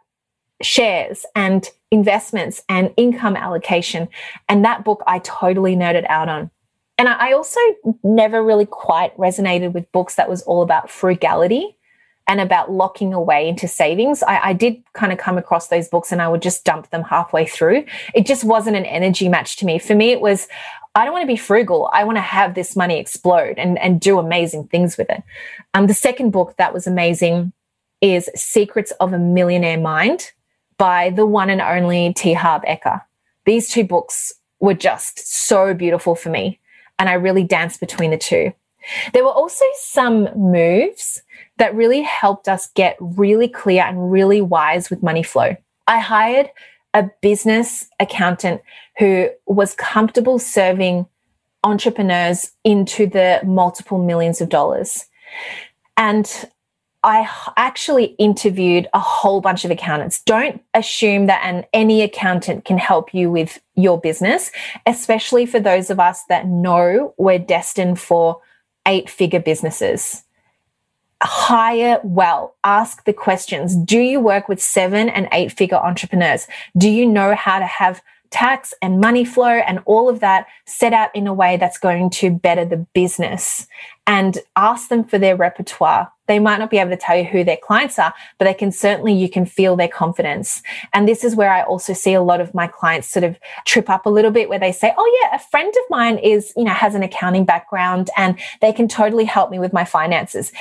shares 0.62 1.26
and 1.34 1.68
investments 1.90 2.62
and 2.68 2.92
income 2.96 3.36
allocation. 3.36 4.08
And 4.48 4.64
that 4.64 4.84
book 4.84 5.02
I 5.06 5.18
totally 5.20 5.74
nerded 5.74 6.06
out 6.08 6.28
on. 6.28 6.50
And 6.98 7.08
I 7.08 7.32
also 7.32 7.60
never 8.02 8.42
really 8.42 8.66
quite 8.66 9.16
resonated 9.16 9.72
with 9.72 9.90
books 9.90 10.14
that 10.14 10.28
was 10.28 10.42
all 10.42 10.62
about 10.62 10.90
frugality 10.90 11.76
and 12.26 12.40
about 12.40 12.70
locking 12.70 13.12
away 13.12 13.48
into 13.48 13.68
savings. 13.68 14.22
I, 14.22 14.38
I, 14.38 14.52
did 14.52 14.82
kind 14.94 15.12
of 15.12 15.18
come 15.18 15.36
across 15.36 15.68
those 15.68 15.88
books 15.88 16.10
and 16.10 16.22
I 16.22 16.28
would 16.28 16.40
just 16.40 16.64
dump 16.64 16.90
them 16.90 17.02
halfway 17.02 17.44
through. 17.46 17.84
It 18.14 18.24
just 18.24 18.44
wasn't 18.44 18.76
an 18.76 18.86
energy 18.86 19.28
match 19.28 19.56
to 19.56 19.66
me. 19.66 19.78
For 19.78 19.94
me, 19.94 20.10
it 20.10 20.20
was, 20.20 20.48
I 20.94 21.04
don't 21.04 21.12
want 21.12 21.24
to 21.24 21.32
be 21.32 21.36
frugal. 21.36 21.90
I 21.92 22.04
want 22.04 22.16
to 22.16 22.22
have 22.22 22.54
this 22.54 22.76
money 22.76 22.98
explode 22.98 23.58
and, 23.58 23.78
and 23.78 24.00
do 24.00 24.18
amazing 24.18 24.68
things 24.68 24.96
with 24.96 25.10
it. 25.10 25.22
Um, 25.74 25.86
the 25.86 25.94
second 25.94 26.30
book 26.30 26.54
that 26.56 26.72
was 26.72 26.86
amazing 26.86 27.52
is 28.00 28.30
Secrets 28.34 28.92
of 29.00 29.12
a 29.12 29.18
Millionaire 29.18 29.78
Mind 29.78 30.32
by 30.78 31.10
the 31.10 31.26
one 31.26 31.50
and 31.50 31.60
only 31.60 32.14
T. 32.14 32.32
Harv 32.32 32.62
Eker. 32.62 33.02
These 33.44 33.68
two 33.68 33.84
books 33.84 34.32
were 34.60 34.74
just 34.74 35.18
so 35.18 35.74
beautiful 35.74 36.14
for 36.14 36.30
me 36.30 36.58
and 36.98 37.08
I 37.08 37.14
really 37.14 37.44
danced 37.44 37.80
between 37.80 38.10
the 38.10 38.18
two. 38.18 38.52
There 39.12 39.24
were 39.24 39.30
also 39.30 39.64
some 39.76 40.28
moves 40.36 41.22
that 41.58 41.74
really 41.74 42.02
helped 42.02 42.48
us 42.48 42.68
get 42.74 42.96
really 43.00 43.48
clear 43.48 43.82
and 43.82 44.10
really 44.10 44.40
wise 44.40 44.90
with 44.90 45.02
money 45.02 45.22
flow. 45.22 45.56
I 45.86 45.98
hired 45.98 46.50
a 46.92 47.10
business 47.20 47.88
accountant 47.98 48.62
who 48.98 49.28
was 49.46 49.74
comfortable 49.74 50.38
serving 50.38 51.06
entrepreneurs 51.64 52.52
into 52.62 53.06
the 53.06 53.40
multiple 53.44 53.98
millions 53.98 54.40
of 54.40 54.48
dollars. 54.48 55.06
And 55.96 56.30
I 57.04 57.28
actually 57.58 58.16
interviewed 58.18 58.88
a 58.94 58.98
whole 58.98 59.42
bunch 59.42 59.66
of 59.66 59.70
accountants. 59.70 60.22
Don't 60.22 60.62
assume 60.72 61.26
that 61.26 61.44
an 61.44 61.66
any 61.74 62.00
accountant 62.00 62.64
can 62.64 62.78
help 62.78 63.12
you 63.12 63.30
with 63.30 63.60
your 63.76 64.00
business, 64.00 64.50
especially 64.86 65.44
for 65.44 65.60
those 65.60 65.90
of 65.90 66.00
us 66.00 66.24
that 66.30 66.46
know 66.46 67.14
we're 67.18 67.38
destined 67.38 68.00
for 68.00 68.40
eight 68.86 69.10
figure 69.10 69.38
businesses. 69.38 70.24
Hire 71.22 72.00
well, 72.02 72.54
ask 72.64 73.04
the 73.04 73.12
questions. 73.12 73.76
Do 73.76 73.98
you 73.98 74.18
work 74.18 74.48
with 74.48 74.62
seven 74.62 75.10
and 75.10 75.28
eight 75.30 75.52
figure 75.52 75.76
entrepreneurs? 75.76 76.48
Do 76.76 76.88
you 76.88 77.04
know 77.04 77.34
how 77.34 77.58
to 77.58 77.66
have 77.66 78.00
tax 78.30 78.74
and 78.82 79.00
money 79.00 79.24
flow 79.24 79.46
and 79.46 79.80
all 79.84 80.08
of 80.08 80.20
that 80.20 80.46
set 80.66 80.92
out 80.92 81.14
in 81.14 81.26
a 81.26 81.34
way 81.34 81.56
that's 81.56 81.78
going 81.78 82.10
to 82.10 82.30
better 82.30 82.64
the 82.64 82.78
business 82.94 83.66
and 84.06 84.38
ask 84.56 84.88
them 84.88 85.04
for 85.04 85.18
their 85.18 85.36
repertoire 85.36 86.10
they 86.26 86.38
might 86.38 86.58
not 86.58 86.70
be 86.70 86.78
able 86.78 86.90
to 86.90 86.96
tell 86.96 87.16
you 87.16 87.24
who 87.24 87.44
their 87.44 87.56
clients 87.56 87.98
are, 87.98 88.14
but 88.38 88.46
they 88.46 88.54
can 88.54 88.72
certainly, 88.72 89.12
you 89.12 89.28
can 89.28 89.44
feel 89.44 89.76
their 89.76 89.88
confidence. 89.88 90.62
And 90.92 91.06
this 91.06 91.22
is 91.22 91.36
where 91.36 91.52
I 91.52 91.62
also 91.62 91.92
see 91.92 92.14
a 92.14 92.22
lot 92.22 92.40
of 92.40 92.54
my 92.54 92.66
clients 92.66 93.08
sort 93.08 93.24
of 93.24 93.38
trip 93.66 93.90
up 93.90 94.06
a 94.06 94.10
little 94.10 94.30
bit 94.30 94.48
where 94.48 94.58
they 94.58 94.72
say, 94.72 94.94
Oh, 94.96 95.20
yeah, 95.22 95.36
a 95.36 95.38
friend 95.38 95.68
of 95.68 95.90
mine 95.90 96.18
is, 96.18 96.52
you 96.56 96.64
know, 96.64 96.72
has 96.72 96.94
an 96.94 97.02
accounting 97.02 97.44
background 97.44 98.10
and 98.16 98.38
they 98.60 98.72
can 98.72 98.88
totally 98.88 99.24
help 99.24 99.50
me 99.50 99.58
with 99.58 99.72
my 99.72 99.84
finances. 99.84 100.52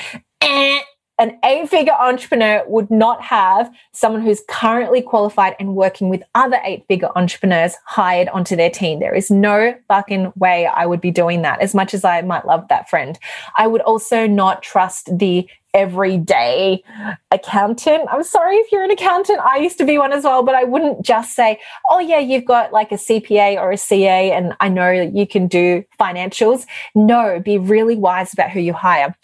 Eh, 0.41 0.79
an 1.19 1.37
eight 1.45 1.69
figure 1.69 1.93
entrepreneur 1.93 2.63
would 2.67 2.89
not 2.89 3.21
have 3.21 3.71
someone 3.91 4.21
who's 4.21 4.41
currently 4.47 5.01
qualified 5.01 5.55
and 5.59 5.75
working 5.75 6.09
with 6.09 6.23
other 6.33 6.59
eight 6.63 6.85
figure 6.87 7.09
entrepreneurs 7.15 7.75
hired 7.85 8.27
onto 8.29 8.55
their 8.55 8.69
team. 8.69 8.99
There 8.99 9.13
is 9.13 9.29
no 9.29 9.75
fucking 9.87 10.33
way 10.35 10.65
I 10.65 10.85
would 10.85 11.01
be 11.01 11.11
doing 11.11 11.43
that 11.43 11.61
as 11.61 11.75
much 11.75 11.93
as 11.93 12.03
I 12.03 12.21
might 12.21 12.45
love 12.45 12.67
that 12.69 12.89
friend. 12.89 13.19
I 13.57 13.67
would 13.67 13.81
also 13.81 14.25
not 14.25 14.63
trust 14.63 15.17
the 15.17 15.47
everyday 15.73 16.83
accountant. 17.31 18.07
I'm 18.11 18.23
sorry 18.23 18.57
if 18.57 18.71
you're 18.71 18.83
an 18.83 18.91
accountant. 18.91 19.39
I 19.39 19.57
used 19.57 19.77
to 19.79 19.85
be 19.85 19.97
one 19.97 20.13
as 20.13 20.23
well, 20.23 20.43
but 20.43 20.55
I 20.55 20.63
wouldn't 20.63 21.03
just 21.03 21.35
say, 21.35 21.59
oh, 21.89 21.99
yeah, 21.99 22.19
you've 22.19 22.45
got 22.45 22.71
like 22.71 22.91
a 22.91 22.95
CPA 22.95 23.57
or 23.57 23.71
a 23.71 23.77
CA 23.77 24.31
and 24.31 24.53
I 24.59 24.69
know 24.69 24.97
that 24.97 25.15
you 25.15 25.25
can 25.25 25.47
do 25.47 25.83
financials. 25.99 26.65
No, 26.93 27.39
be 27.39 27.57
really 27.57 27.95
wise 27.95 28.33
about 28.33 28.51
who 28.51 28.59
you 28.59 28.73
hire. 28.73 29.15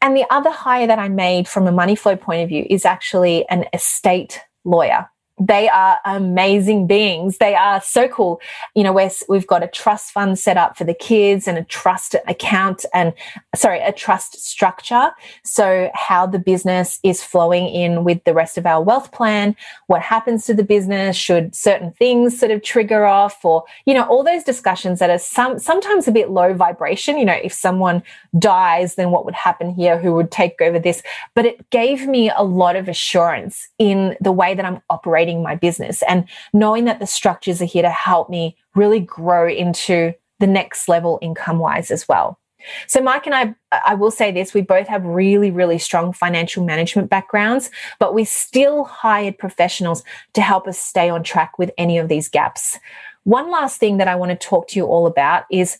And 0.00 0.16
the 0.16 0.26
other 0.30 0.50
hire 0.50 0.86
that 0.86 0.98
I 0.98 1.08
made 1.08 1.46
from 1.46 1.66
a 1.66 1.72
money 1.72 1.94
flow 1.94 2.16
point 2.16 2.42
of 2.42 2.48
view 2.48 2.66
is 2.68 2.84
actually 2.84 3.48
an 3.48 3.66
estate 3.72 4.40
lawyer 4.64 5.08
they 5.46 5.68
are 5.68 5.98
amazing 6.04 6.86
beings. 6.86 7.38
They 7.38 7.54
are 7.54 7.80
so 7.80 8.06
cool. 8.06 8.40
You 8.74 8.84
know, 8.84 8.92
we've 9.28 9.46
got 9.46 9.62
a 9.62 9.66
trust 9.66 10.12
fund 10.12 10.38
set 10.38 10.56
up 10.56 10.76
for 10.76 10.84
the 10.84 10.94
kids 10.94 11.48
and 11.48 11.58
a 11.58 11.64
trust 11.64 12.14
account 12.28 12.84
and 12.94 13.12
sorry, 13.54 13.80
a 13.80 13.92
trust 13.92 14.40
structure. 14.40 15.10
So 15.44 15.90
how 15.94 16.26
the 16.26 16.38
business 16.38 17.00
is 17.02 17.22
flowing 17.22 17.66
in 17.66 18.04
with 18.04 18.22
the 18.24 18.34
rest 18.34 18.56
of 18.56 18.66
our 18.66 18.82
wealth 18.82 19.10
plan, 19.10 19.56
what 19.88 20.02
happens 20.02 20.46
to 20.46 20.54
the 20.54 20.62
business, 20.62 21.16
should 21.16 21.54
certain 21.54 21.90
things 21.92 22.38
sort 22.38 22.52
of 22.52 22.62
trigger 22.62 23.04
off 23.04 23.44
or, 23.44 23.64
you 23.84 23.94
know, 23.94 24.04
all 24.04 24.22
those 24.22 24.44
discussions 24.44 25.00
that 25.00 25.10
are 25.10 25.18
some, 25.18 25.58
sometimes 25.58 26.06
a 26.06 26.12
bit 26.12 26.30
low 26.30 26.54
vibration. 26.54 27.18
You 27.18 27.24
know, 27.24 27.38
if 27.42 27.52
someone 27.52 28.02
dies, 28.38 28.94
then 28.94 29.10
what 29.10 29.24
would 29.24 29.34
happen 29.34 29.74
here? 29.74 29.98
Who 29.98 30.14
would 30.14 30.30
take 30.30 30.60
over 30.60 30.78
this? 30.78 31.02
But 31.34 31.46
it 31.46 31.68
gave 31.70 32.06
me 32.06 32.30
a 32.30 32.42
lot 32.42 32.76
of 32.76 32.88
assurance 32.88 33.68
in 33.78 34.16
the 34.20 34.32
way 34.32 34.54
that 34.54 34.64
I'm 34.64 34.80
operating 34.88 35.31
my 35.40 35.54
business 35.54 36.02
and 36.08 36.28
knowing 36.52 36.84
that 36.86 36.98
the 36.98 37.06
structures 37.06 37.62
are 37.62 37.66
here 37.66 37.82
to 37.82 37.90
help 37.90 38.28
me 38.28 38.56
really 38.74 38.98
grow 38.98 39.48
into 39.48 40.12
the 40.40 40.46
next 40.48 40.88
level 40.88 41.20
income 41.22 41.60
wise 41.60 41.92
as 41.92 42.08
well. 42.08 42.40
So, 42.86 43.00
Mike 43.00 43.26
and 43.26 43.34
I, 43.34 43.54
I 43.84 43.94
will 43.94 44.10
say 44.10 44.30
this 44.30 44.54
we 44.54 44.60
both 44.60 44.88
have 44.88 45.04
really, 45.04 45.50
really 45.50 45.78
strong 45.78 46.12
financial 46.12 46.64
management 46.64 47.10
backgrounds, 47.10 47.70
but 47.98 48.14
we 48.14 48.24
still 48.24 48.84
hired 48.84 49.38
professionals 49.38 50.02
to 50.34 50.42
help 50.42 50.66
us 50.66 50.78
stay 50.78 51.08
on 51.08 51.22
track 51.22 51.58
with 51.58 51.70
any 51.78 51.98
of 51.98 52.08
these 52.08 52.28
gaps. 52.28 52.78
One 53.24 53.50
last 53.50 53.78
thing 53.78 53.98
that 53.98 54.08
I 54.08 54.16
want 54.16 54.30
to 54.30 54.46
talk 54.46 54.68
to 54.68 54.78
you 54.78 54.86
all 54.86 55.06
about 55.06 55.44
is 55.50 55.78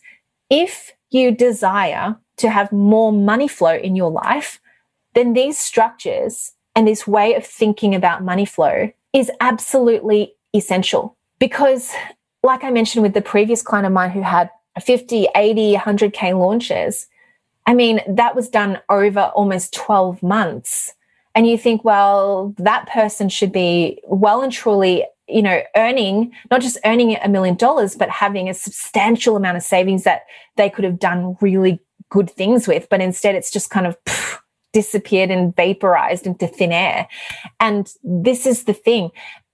if 0.49 0.91
you 1.09 1.31
desire 1.31 2.15
to 2.37 2.49
have 2.49 2.71
more 2.71 3.11
money 3.11 3.47
flow 3.47 3.75
in 3.75 3.95
your 3.95 4.11
life, 4.11 4.59
then 5.13 5.33
these 5.33 5.57
structures 5.57 6.53
and 6.75 6.87
this 6.87 7.05
way 7.05 7.35
of 7.35 7.45
thinking 7.45 7.93
about 7.93 8.23
money 8.23 8.45
flow 8.45 8.91
is 9.13 9.31
absolutely 9.39 10.33
essential 10.55 11.15
because, 11.39 11.91
like 12.41 12.63
I 12.63 12.71
mentioned 12.71 13.03
with 13.03 13.13
the 13.13 13.21
previous 13.21 13.61
client 13.61 13.85
of 13.85 13.93
mine 13.93 14.11
who 14.11 14.21
had 14.21 14.49
50, 14.81 15.27
80, 15.35 15.75
100K 15.75 16.37
launches, 16.37 17.07
I 17.65 17.73
mean, 17.73 18.01
that 18.07 18.35
was 18.35 18.49
done 18.49 18.79
over 18.89 19.31
almost 19.35 19.73
12 19.73 20.21
months. 20.21 20.93
And 21.35 21.47
you 21.47 21.57
think, 21.57 21.83
well, 21.83 22.53
that 22.57 22.89
person 22.89 23.29
should 23.29 23.51
be 23.51 24.01
well 24.05 24.41
and 24.41 24.51
truly, 24.51 25.05
you 25.27 25.41
know, 25.41 25.61
earning, 25.75 26.31
not 26.51 26.61
just 26.61 26.77
earning 26.85 27.15
a 27.15 27.29
million 27.29 27.55
dollars, 27.55 27.95
but 27.95 28.09
having 28.09 28.49
a 28.49 28.53
substantial 28.53 29.35
amount 29.35 29.57
of 29.57 29.63
savings 29.63 30.03
that 30.03 30.23
they 30.57 30.69
could 30.69 30.83
have 30.83 30.99
done 30.99 31.37
really 31.41 31.79
good 32.09 32.29
things 32.29 32.67
with. 32.67 32.87
But 32.89 33.01
instead, 33.01 33.33
it's 33.33 33.49
just 33.49 33.69
kind 33.69 33.87
of 33.87 33.97
disappeared 34.73 35.31
and 35.31 35.55
vaporized 35.55 36.27
into 36.27 36.47
thin 36.47 36.71
air. 36.71 37.07
And 37.59 37.91
this 38.03 38.45
is 38.45 38.65
the 38.65 38.73
thing. 38.73 39.11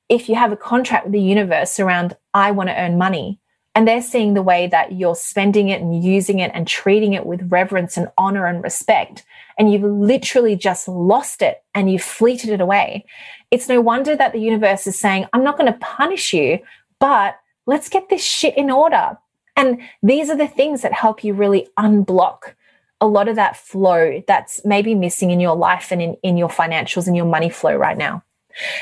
If 0.07 0.27
you 0.27 0.35
have 0.35 0.51
a 0.51 0.57
contract 0.57 1.05
with 1.05 1.13
the 1.13 1.21
universe 1.21 1.79
around, 1.79 2.17
I 2.33 2.51
want 2.51 2.69
to 2.69 2.79
earn 2.79 2.97
money, 2.97 3.39
and 3.75 3.87
they're 3.87 4.01
seeing 4.01 4.33
the 4.33 4.41
way 4.41 4.65
that 4.67 4.93
you're 4.93 5.15
spending 5.15 5.69
it 5.69 5.81
and 5.81 6.03
using 6.03 6.39
it 6.39 6.51
and 6.55 6.67
treating 6.67 7.13
it 7.13 7.25
with 7.25 7.51
reverence 7.51 7.95
and 7.95 8.07
honor 8.17 8.47
and 8.47 8.63
respect, 8.63 9.23
and 9.59 9.71
you've 9.71 9.83
literally 9.83 10.55
just 10.55 10.87
lost 10.87 11.41
it 11.41 11.61
and 11.75 11.91
you've 11.91 12.01
fleeted 12.01 12.49
it 12.49 12.61
away, 12.61 13.05
it's 13.51 13.69
no 13.69 13.81
wonder 13.81 14.15
that 14.15 14.33
the 14.33 14.39
universe 14.39 14.87
is 14.87 14.99
saying, 14.99 15.25
I'm 15.33 15.43
not 15.43 15.57
going 15.57 15.71
to 15.71 15.79
punish 15.79 16.33
you, 16.33 16.59
but 16.99 17.35
let's 17.67 17.89
get 17.89 18.09
this 18.09 18.23
shit 18.23 18.57
in 18.57 18.71
order. 18.71 19.17
And 19.55 19.81
these 20.01 20.29
are 20.29 20.37
the 20.37 20.47
things 20.47 20.81
that 20.81 20.93
help 20.93 21.23
you 21.23 21.33
really 21.33 21.67
unblock 21.77 22.55
a 23.01 23.07
lot 23.07 23.27
of 23.27 23.35
that 23.35 23.57
flow 23.57 24.21
that's 24.27 24.63
maybe 24.65 24.95
missing 24.95 25.31
in 25.31 25.39
your 25.39 25.55
life 25.55 25.91
and 25.91 26.01
in, 26.01 26.17
in 26.23 26.37
your 26.37 26.49
financials 26.49 27.07
and 27.07 27.15
your 27.15 27.25
money 27.25 27.49
flow 27.49 27.75
right 27.75 27.97
now. 27.97 28.23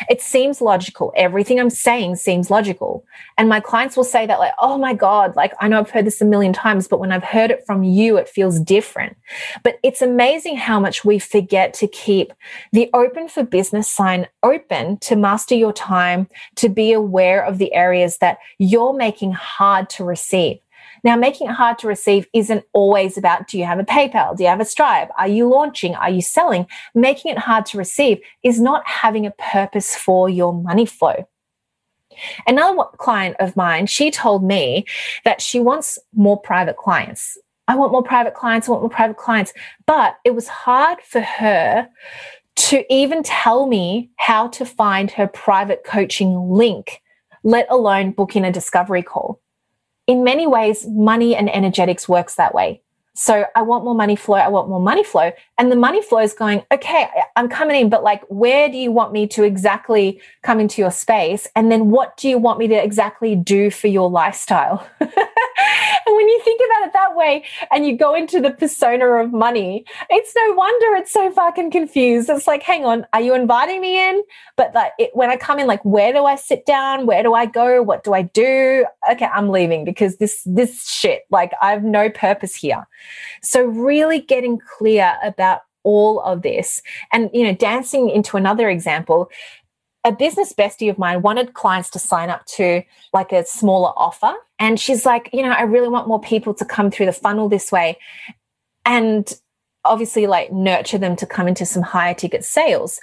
It 0.09 0.21
seems 0.21 0.61
logical. 0.61 1.13
Everything 1.15 1.59
I'm 1.59 1.69
saying 1.69 2.15
seems 2.15 2.49
logical. 2.49 3.05
And 3.37 3.49
my 3.49 3.59
clients 3.59 3.95
will 3.95 4.03
say 4.03 4.25
that, 4.25 4.39
like, 4.39 4.53
oh 4.59 4.77
my 4.77 4.93
God, 4.93 5.35
like 5.35 5.53
I 5.59 5.67
know 5.67 5.79
I've 5.79 5.89
heard 5.89 6.05
this 6.05 6.21
a 6.21 6.25
million 6.25 6.53
times, 6.53 6.87
but 6.87 6.99
when 6.99 7.11
I've 7.11 7.23
heard 7.23 7.51
it 7.51 7.63
from 7.65 7.83
you, 7.83 8.17
it 8.17 8.29
feels 8.29 8.59
different. 8.59 9.17
But 9.63 9.77
it's 9.83 10.01
amazing 10.01 10.55
how 10.57 10.79
much 10.79 11.05
we 11.05 11.19
forget 11.19 11.73
to 11.75 11.87
keep 11.87 12.33
the 12.71 12.89
open 12.93 13.27
for 13.27 13.43
business 13.43 13.89
sign 13.89 14.27
open 14.41 14.97
to 14.99 15.15
master 15.15 15.55
your 15.55 15.73
time, 15.73 16.27
to 16.55 16.69
be 16.69 16.93
aware 16.93 17.43
of 17.43 17.57
the 17.57 17.73
areas 17.73 18.17
that 18.19 18.37
you're 18.57 18.93
making 18.93 19.33
hard 19.33 19.89
to 19.91 20.03
receive. 20.03 20.59
Now, 21.03 21.15
making 21.15 21.47
it 21.47 21.53
hard 21.53 21.77
to 21.79 21.87
receive 21.87 22.27
isn't 22.33 22.65
always 22.73 23.17
about 23.17 23.47
do 23.47 23.57
you 23.57 23.65
have 23.65 23.79
a 23.79 23.83
PayPal? 23.83 24.35
Do 24.35 24.43
you 24.43 24.49
have 24.49 24.59
a 24.59 24.65
Stripe? 24.65 25.09
Are 25.17 25.27
you 25.27 25.47
launching? 25.47 25.95
Are 25.95 26.09
you 26.09 26.21
selling? 26.21 26.67
Making 26.95 27.31
it 27.31 27.37
hard 27.39 27.65
to 27.67 27.77
receive 27.77 28.19
is 28.43 28.59
not 28.59 28.85
having 28.87 29.25
a 29.25 29.31
purpose 29.31 29.95
for 29.95 30.29
your 30.29 30.53
money 30.53 30.85
flow. 30.85 31.27
Another 32.47 32.83
client 32.97 33.35
of 33.39 33.55
mine, 33.55 33.85
she 33.85 34.09
told 34.09 34.43
me 34.43 34.85
that 35.23 35.41
she 35.41 35.59
wants 35.59 35.99
more 36.15 36.39
private 36.39 36.77
clients. 36.77 37.37
I 37.67 37.75
want 37.75 37.91
more 37.91 38.03
private 38.03 38.33
clients, 38.33 38.67
I 38.67 38.71
want 38.71 38.83
more 38.83 38.89
private 38.89 39.17
clients. 39.17 39.53
But 39.85 40.17
it 40.23 40.33
was 40.33 40.47
hard 40.47 40.99
for 41.01 41.21
her 41.21 41.87
to 42.55 42.93
even 42.93 43.21
tell 43.21 43.67
me 43.67 44.09
how 44.17 44.47
to 44.47 44.65
find 44.65 45.11
her 45.11 45.27
private 45.27 45.83
coaching 45.83 46.49
link, 46.49 47.01
let 47.43 47.67
alone 47.69 48.11
book 48.11 48.35
in 48.35 48.45
a 48.45 48.51
discovery 48.51 49.03
call 49.03 49.39
in 50.07 50.23
many 50.23 50.47
ways, 50.47 50.87
money 50.87 51.35
and 51.35 51.53
energetics 51.53 52.09
works 52.09 52.35
that 52.35 52.55
way. 52.55 52.81
So 53.13 53.45
I 53.55 53.63
want 53.63 53.83
more 53.83 53.95
money 53.95 54.15
flow. 54.15 54.35
I 54.35 54.47
want 54.47 54.69
more 54.69 54.79
money 54.79 55.03
flow. 55.03 55.31
And 55.57 55.71
the 55.71 55.75
money 55.75 56.03
flow 56.03 56.19
is 56.19 56.33
going, 56.33 56.63
okay, 56.71 57.09
I'm 57.35 57.49
coming 57.49 57.81
in, 57.81 57.89
but 57.89 58.03
like, 58.03 58.23
where 58.29 58.69
do 58.69 58.77
you 58.77 58.91
want 58.91 59.11
me 59.11 59.25
to 59.29 59.43
exactly 59.43 60.21
come 60.43 60.59
into 60.59 60.81
your 60.83 60.91
space? 60.91 61.47
And 61.55 61.71
then 61.71 61.89
what 61.89 62.15
do 62.17 62.29
you 62.29 62.37
want 62.37 62.59
me 62.59 62.67
to 62.67 62.75
exactly 62.75 63.35
do 63.35 63.71
for 63.71 63.87
your 63.87 64.07
lifestyle? 64.07 64.87
And 65.57 66.15
when 66.15 66.27
you 66.27 66.39
think 66.43 66.61
about 66.65 66.87
it 66.87 66.93
that 66.93 67.15
way 67.15 67.43
and 67.71 67.85
you 67.85 67.97
go 67.97 68.13
into 68.15 68.39
the 68.39 68.51
persona 68.51 69.05
of 69.05 69.33
money, 69.33 69.85
it's 70.09 70.33
no 70.35 70.53
wonder 70.53 70.95
it's 70.95 71.11
so 71.11 71.31
fucking 71.31 71.71
confused. 71.71 72.29
It's 72.29 72.47
like, 72.47 72.63
hang 72.63 72.85
on, 72.85 73.05
are 73.13 73.21
you 73.21 73.33
inviting 73.33 73.81
me 73.81 74.09
in? 74.09 74.23
But 74.55 74.73
like 74.73 74.93
it, 74.99 75.11
when 75.13 75.29
I 75.29 75.37
come 75.37 75.59
in, 75.59 75.67
like, 75.67 75.83
where 75.83 76.13
do 76.13 76.25
I 76.25 76.35
sit 76.35 76.65
down? 76.65 77.05
Where 77.05 77.23
do 77.23 77.33
I 77.33 77.45
go? 77.45 77.81
What 77.81 78.03
do 78.03 78.13
I 78.13 78.21
do? 78.21 78.85
Okay, 79.11 79.25
I'm 79.25 79.49
leaving 79.49 79.83
because 79.83 80.17
this 80.17 80.41
this 80.45 80.87
shit, 80.87 81.23
like 81.31 81.51
I 81.61 81.71
have 81.71 81.83
no 81.83 82.09
purpose 82.09 82.55
here. 82.55 82.87
So 83.41 83.63
really 83.63 84.19
getting 84.19 84.59
clear 84.77 85.17
about 85.23 85.61
all 85.83 86.19
of 86.21 86.41
this 86.41 86.81
and 87.13 87.29
you 87.33 87.45
know 87.45 87.53
dancing 87.53 88.09
into 88.09 88.35
another 88.35 88.69
example 88.69 89.29
a 90.07 90.11
business 90.13 90.53
bestie 90.53 90.89
of 90.89 90.97
mine 90.97 91.21
wanted 91.21 91.53
clients 91.53 91.89
to 91.89 91.99
sign 91.99 92.29
up 92.29 92.45
to 92.45 92.81
like 93.11 93.33
a 93.33 93.45
smaller 93.45 93.91
offer. 93.97 94.33
And 94.57 94.79
she's 94.79 95.05
like, 95.05 95.29
you 95.33 95.43
know, 95.43 95.51
I 95.51 95.63
really 95.63 95.89
want 95.89 96.07
more 96.07 96.21
people 96.21 96.53
to 96.53 96.65
come 96.65 96.89
through 96.89 97.07
the 97.07 97.11
funnel 97.11 97.49
this 97.49 97.73
way. 97.73 97.97
And 98.85 99.29
obviously, 99.83 100.25
like, 100.25 100.49
nurture 100.51 100.97
them 100.97 101.17
to 101.17 101.25
come 101.25 101.45
into 101.45 101.65
some 101.65 101.83
higher 101.83 102.13
ticket 102.13 102.45
sales. 102.45 103.01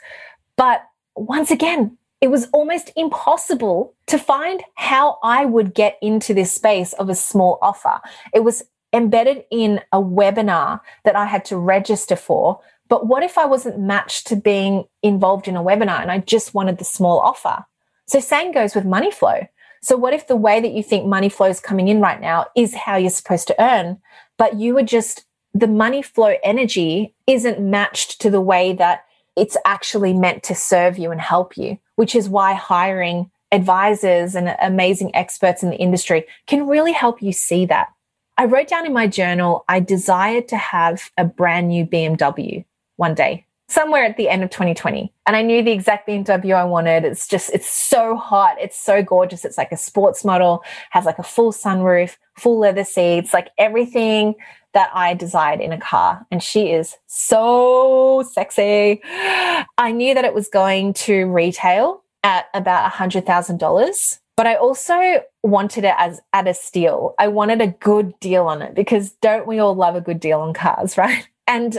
But 0.57 0.83
once 1.15 1.51
again, 1.51 1.99
it 2.23 2.29
was 2.29 2.49
almost 2.55 2.91
impossible 2.97 3.93
to 4.07 4.17
find 4.17 4.63
how 4.77 5.19
I 5.23 5.45
would 5.45 5.75
get 5.75 5.99
into 6.01 6.33
this 6.33 6.53
space 6.53 6.95
of 6.95 7.11
a 7.11 7.15
small 7.15 7.59
offer. 7.61 8.01
It 8.33 8.45
was 8.45 8.63
embedded 8.95 9.45
in 9.51 9.83
a 9.93 10.01
webinar 10.01 10.81
that 11.05 11.17
I 11.17 11.27
had 11.27 11.45
to 11.47 11.59
register 11.59 12.17
for 12.17 12.61
but 12.89 13.07
what 13.07 13.23
if 13.23 13.39
I 13.39 13.47
wasn't 13.47 13.79
matched 13.79 14.27
to 14.29 14.37
being 14.37 14.85
involved 15.03 15.49
in 15.49 15.57
a 15.57 15.63
webinar 15.63 16.01
and 16.01 16.11
I 16.11 16.19
just 16.19 16.55
wanted 16.55 16.79
the 16.79 16.85
small 16.85 17.19
offer? 17.21 17.65
So, 18.07 18.21
same 18.21 18.53
goes 18.53 18.75
with 18.75 18.85
money 18.85 19.11
flow. 19.11 19.47
So, 19.83 19.97
what 19.97 20.13
if 20.13 20.27
the 20.27 20.37
way 20.37 20.61
that 20.61 20.73
you 20.73 20.83
think 20.83 21.07
money 21.07 21.29
flow 21.29 21.47
is 21.47 21.61
coming 21.61 21.89
in 21.89 22.01
right 22.01 22.21
now 22.21 22.47
is 22.55 22.75
how 22.75 22.97
you're 22.97 23.11
supposed 23.11 23.47
to 23.49 23.63
earn, 23.63 23.99
but 24.37 24.59
you 24.59 24.75
were 24.75 24.83
just 24.83 25.25
the 25.55 25.67
money 25.69 26.03
flow 26.03 26.35
energy 26.43 27.15
isn't 27.27 27.61
matched 27.61 28.21
to 28.21 28.31
the 28.31 28.41
way 28.41 28.73
that 28.75 29.05
it's 29.37 29.57
actually 29.65 30.13
meant 30.13 30.43
to 30.45 30.55
serve 30.55 30.99
you 30.99 31.11
and 31.11 31.21
help 31.21 31.57
you, 31.57 31.79
which 31.97 32.15
is 32.15 32.29
why 32.29 32.55
hiring 32.55 33.31
advisors 33.53 34.35
and 34.35 34.55
amazing 34.61 35.15
experts 35.15 35.63
in 35.63 35.71
the 35.71 35.77
industry 35.77 36.25
can 36.47 36.67
really 36.67 36.93
help 36.93 37.23
you 37.23 37.33
see 37.33 37.65
that. 37.67 37.89
I 38.37 38.47
wrote 38.47 38.69
down 38.69 38.85
in 38.85 38.93
my 38.93 39.07
journal, 39.07 39.65
I 39.69 39.79
desired 39.79 40.49
to 40.49 40.57
have 40.57 41.11
a 41.17 41.25
brand 41.25 41.69
new 41.69 41.87
BMW 41.87 42.65
one 42.97 43.15
day. 43.15 43.47
somewhere 43.67 44.05
at 44.05 44.17
the 44.19 44.29
end 44.29 44.45
of 44.45 44.51
2020. 44.51 45.13
And 45.27 45.35
I 45.35 45.43
knew 45.43 45.63
the 45.63 45.73
exact 45.73 46.07
BMW 46.07 46.55
I 46.55 46.65
wanted. 46.65 47.05
It's 47.05 47.27
just, 47.27 47.51
it's 47.55 47.69
so 47.69 48.15
hot. 48.15 48.57
It's 48.61 48.79
so 48.79 49.03
gorgeous. 49.03 49.45
It's 49.45 49.57
like 49.57 49.73
a 49.73 49.77
sports 49.77 50.23
model, 50.25 50.63
has 50.91 51.07
like 51.07 51.19
a 51.19 51.23
full 51.23 51.51
sunroof, 51.51 52.17
full 52.39 52.59
leather 52.59 52.85
seats, 52.85 53.33
like 53.33 53.49
everything 53.57 54.35
that 54.75 54.91
I 54.93 55.15
desired 55.15 55.61
in 55.61 55.73
a 55.73 55.81
car. 55.81 56.27
And 56.31 56.43
she 56.43 56.73
is 56.73 56.95
so 57.07 58.23
sexy. 58.33 59.01
I 59.05 59.93
knew 59.93 60.15
that 60.15 60.27
it 60.27 60.35
was 60.35 60.49
going 60.49 60.93
to 60.95 61.27
retail 61.27 62.03
at 62.23 62.47
about 62.53 62.93
$100,000. 62.93 64.19
But 64.37 64.47
I 64.47 64.57
also 64.57 65.23
wanted 65.43 65.85
it 65.85 65.95
as 65.97 66.21
at 66.33 66.49
a 66.49 66.55
steal. 66.55 67.15
I 67.19 67.29
wanted 67.29 67.61
a 67.63 67.69
good 67.69 68.19
deal 68.21 68.47
on 68.47 68.63
it 68.63 68.75
because 68.75 69.13
don't 69.23 69.47
we 69.47 69.59
all 69.61 69.75
love 69.75 69.95
a 69.95 70.01
good 70.01 70.21
deal 70.21 70.41
on 70.41 70.53
cars, 70.53 70.99
right? 70.99 71.27
And 71.47 71.79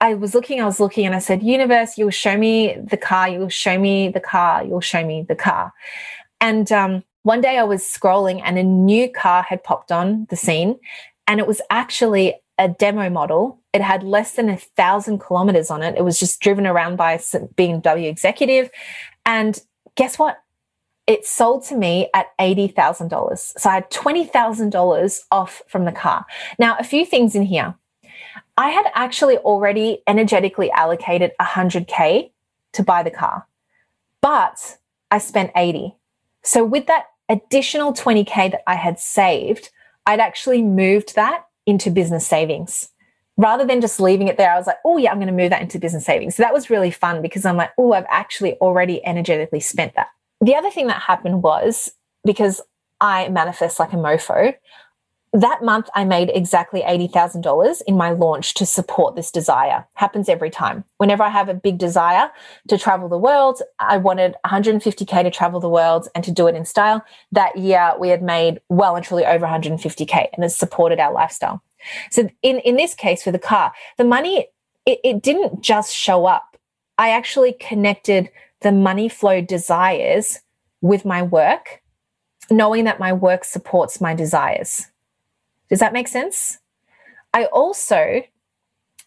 I 0.00 0.14
was 0.14 0.34
looking, 0.34 0.60
I 0.60 0.66
was 0.66 0.80
looking, 0.80 1.06
and 1.06 1.14
I 1.14 1.18
said, 1.18 1.42
Universe, 1.42 1.96
you'll 1.96 2.10
show 2.10 2.36
me 2.36 2.76
the 2.82 2.96
car, 2.96 3.28
you'll 3.28 3.48
show 3.48 3.78
me 3.78 4.08
the 4.08 4.20
car, 4.20 4.64
you'll 4.64 4.80
show 4.80 5.04
me 5.04 5.24
the 5.26 5.36
car. 5.36 5.72
And 6.40 6.70
um, 6.72 7.04
one 7.22 7.40
day 7.40 7.58
I 7.58 7.64
was 7.64 7.82
scrolling 7.82 8.42
and 8.44 8.58
a 8.58 8.62
new 8.62 9.10
car 9.10 9.42
had 9.42 9.64
popped 9.64 9.90
on 9.90 10.26
the 10.30 10.36
scene, 10.36 10.78
and 11.26 11.40
it 11.40 11.46
was 11.46 11.60
actually 11.70 12.34
a 12.58 12.68
demo 12.68 13.10
model. 13.10 13.60
It 13.72 13.80
had 13.80 14.02
less 14.02 14.32
than 14.32 14.48
a 14.48 14.56
thousand 14.56 15.18
kilometers 15.20 15.70
on 15.70 15.82
it. 15.82 15.96
It 15.96 16.04
was 16.04 16.18
just 16.18 16.40
driven 16.40 16.66
around 16.66 16.96
by 16.96 17.12
a 17.12 17.18
BMW 17.18 18.08
executive. 18.08 18.70
And 19.26 19.60
guess 19.96 20.18
what? 20.18 20.38
It 21.06 21.26
sold 21.26 21.64
to 21.64 21.76
me 21.76 22.08
at 22.14 22.26
$80,000. 22.38 23.38
So 23.58 23.70
I 23.70 23.74
had 23.74 23.90
$20,000 23.90 25.20
off 25.30 25.62
from 25.68 25.84
the 25.84 25.92
car. 25.92 26.24
Now, 26.58 26.76
a 26.78 26.84
few 26.84 27.04
things 27.04 27.34
in 27.34 27.42
here. 27.42 27.74
I 28.56 28.70
had 28.70 28.86
actually 28.94 29.38
already 29.38 30.02
energetically 30.06 30.70
allocated 30.70 31.32
100K 31.40 32.30
to 32.74 32.82
buy 32.82 33.02
the 33.02 33.10
car, 33.10 33.46
but 34.20 34.78
I 35.10 35.18
spent 35.18 35.50
80. 35.56 35.94
So 36.42 36.64
with 36.64 36.86
that 36.86 37.06
additional 37.28 37.92
20K 37.92 38.52
that 38.52 38.62
I 38.66 38.74
had 38.74 38.98
saved, 38.98 39.70
I'd 40.06 40.20
actually 40.20 40.62
moved 40.62 41.14
that 41.14 41.46
into 41.66 41.90
business 41.90 42.26
savings. 42.26 42.90
Rather 43.36 43.66
than 43.66 43.80
just 43.80 43.98
leaving 43.98 44.28
it 44.28 44.36
there, 44.36 44.52
I 44.52 44.58
was 44.58 44.66
like, 44.66 44.76
oh, 44.84 44.96
yeah, 44.96 45.10
I'm 45.10 45.18
going 45.18 45.26
to 45.26 45.32
move 45.32 45.50
that 45.50 45.62
into 45.62 45.78
business 45.78 46.04
savings. 46.04 46.36
So 46.36 46.42
that 46.42 46.52
was 46.52 46.70
really 46.70 46.90
fun 46.90 47.20
because 47.20 47.44
I'm 47.44 47.56
like, 47.56 47.70
oh, 47.78 47.92
I've 47.92 48.06
actually 48.08 48.54
already 48.54 49.04
energetically 49.04 49.60
spent 49.60 49.94
that. 49.96 50.08
The 50.40 50.54
other 50.54 50.70
thing 50.70 50.86
that 50.86 51.02
happened 51.02 51.42
was 51.42 51.90
because 52.24 52.60
I 53.00 53.28
manifest 53.28 53.80
like 53.80 53.92
a 53.92 53.96
mofo, 53.96 54.54
that 55.34 55.64
month 55.64 55.90
I 55.96 56.04
made 56.04 56.30
exactly 56.32 56.82
$80,000 56.82 57.82
in 57.88 57.96
my 57.96 58.10
launch 58.10 58.54
to 58.54 58.64
support 58.64 59.16
this 59.16 59.32
desire. 59.32 59.84
Happens 59.94 60.28
every 60.28 60.48
time. 60.48 60.84
Whenever 60.98 61.24
I 61.24 61.28
have 61.28 61.48
a 61.48 61.54
big 61.54 61.76
desire 61.76 62.30
to 62.68 62.78
travel 62.78 63.08
the 63.08 63.18
world, 63.18 63.60
I 63.80 63.96
wanted 63.96 64.36
150K 64.46 65.24
to 65.24 65.30
travel 65.32 65.58
the 65.58 65.68
world 65.68 66.06
and 66.14 66.22
to 66.22 66.30
do 66.30 66.46
it 66.46 66.54
in 66.54 66.64
style. 66.64 67.04
That 67.32 67.58
year 67.58 67.94
we 67.98 68.10
had 68.10 68.22
made 68.22 68.60
well 68.68 68.94
and 68.94 69.04
truly 69.04 69.26
over 69.26 69.44
150K 69.44 70.28
and 70.34 70.44
it 70.44 70.50
supported 70.50 71.00
our 71.00 71.12
lifestyle. 71.12 71.64
So 72.12 72.28
in, 72.42 72.60
in 72.60 72.76
this 72.76 72.94
case 72.94 73.24
for 73.24 73.32
the 73.32 73.38
car, 73.40 73.72
the 73.98 74.04
money, 74.04 74.46
it, 74.86 75.00
it 75.02 75.20
didn't 75.20 75.62
just 75.62 75.92
show 75.92 76.26
up. 76.26 76.56
I 76.96 77.10
actually 77.10 77.54
connected 77.54 78.30
the 78.60 78.70
money 78.70 79.08
flow 79.08 79.40
desires 79.40 80.38
with 80.80 81.04
my 81.04 81.22
work, 81.22 81.82
knowing 82.52 82.84
that 82.84 83.00
my 83.00 83.12
work 83.12 83.44
supports 83.44 84.00
my 84.00 84.14
desires. 84.14 84.86
Does 85.68 85.80
that 85.80 85.92
make 85.92 86.08
sense? 86.08 86.58
I 87.32 87.46
also 87.46 88.22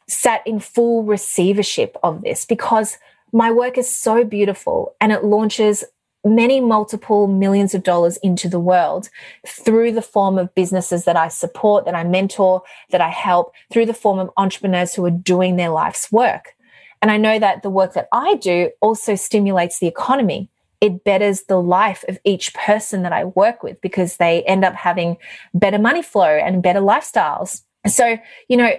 sat 0.08 0.46
in 0.46 0.60
full 0.60 1.04
receivership 1.04 1.98
of 2.04 2.22
this 2.22 2.46
because 2.46 2.98
my 3.32 3.52
work 3.52 3.78
is 3.78 3.94
so 3.94 4.24
beautiful 4.24 4.96
and 5.02 5.12
it 5.12 5.24
launches 5.24 5.84
many 6.24 6.60
multiple 6.60 7.28
millions 7.28 7.74
of 7.74 7.84
dollars 7.84 8.18
into 8.18 8.50
the 8.50 8.60
world 8.60 9.10
through 9.46 9.92
the 9.92 10.02
form 10.02 10.38
of 10.38 10.54
businesses 10.56 11.06
that 11.06 11.16
I 11.16 11.28
support, 11.28 11.86
that 11.86 11.96
I 11.96 12.04
mentor, 12.04 12.64
that 12.92 13.02
I 13.02 13.10
help, 13.10 13.54
through 13.72 13.86
the 13.86 13.94
form 13.94 14.20
of 14.20 14.32
entrepreneurs 14.38 14.94
who 14.94 15.06
are 15.06 15.12
doing 15.12 15.56
their 15.56 15.70
life's 15.70 16.12
work. 16.12 16.56
And 17.02 17.12
I 17.12 17.18
know 17.18 17.38
that 17.40 17.62
the 17.62 17.70
work 17.70 17.94
that 17.94 18.08
I 18.12 18.36
do 18.36 18.72
also 18.82 19.16
stimulates 19.16 19.80
the 19.80 19.88
economy 19.88 20.50
it 20.82 21.04
betters 21.04 21.44
the 21.44 21.62
life 21.62 22.04
of 22.08 22.20
each 22.24 22.54
person 22.54 23.04
that 23.04 23.14
I 23.14 23.26
work 23.26 23.64
with 23.64 23.82
because 23.82 24.18
they 24.18 24.44
end 24.44 24.64
up 24.64 24.76
having 24.76 25.18
better 25.54 25.80
money 25.80 26.04
flow 26.04 26.38
and 26.38 26.62
better 26.62 26.82
lifestyles. 26.82 27.64
So, 27.88 28.18
you 28.48 28.58
know, 28.58 28.74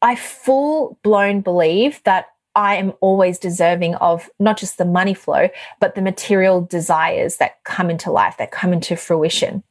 I 0.00 0.16
full 0.16 0.98
blown 1.02 1.40
believe 1.40 2.02
that 2.04 2.26
I 2.54 2.76
am 2.76 2.92
always 3.00 3.38
deserving 3.38 3.96
of 3.96 4.30
not 4.38 4.56
just 4.56 4.78
the 4.78 4.84
money 4.84 5.14
flow, 5.14 5.48
but 5.80 5.96
the 5.96 6.02
material 6.02 6.60
desires 6.60 7.38
that 7.38 7.62
come 7.64 7.90
into 7.90 8.12
life, 8.12 8.36
that 8.38 8.52
come 8.52 8.72
into 8.72 8.96
fruition. 8.96 9.64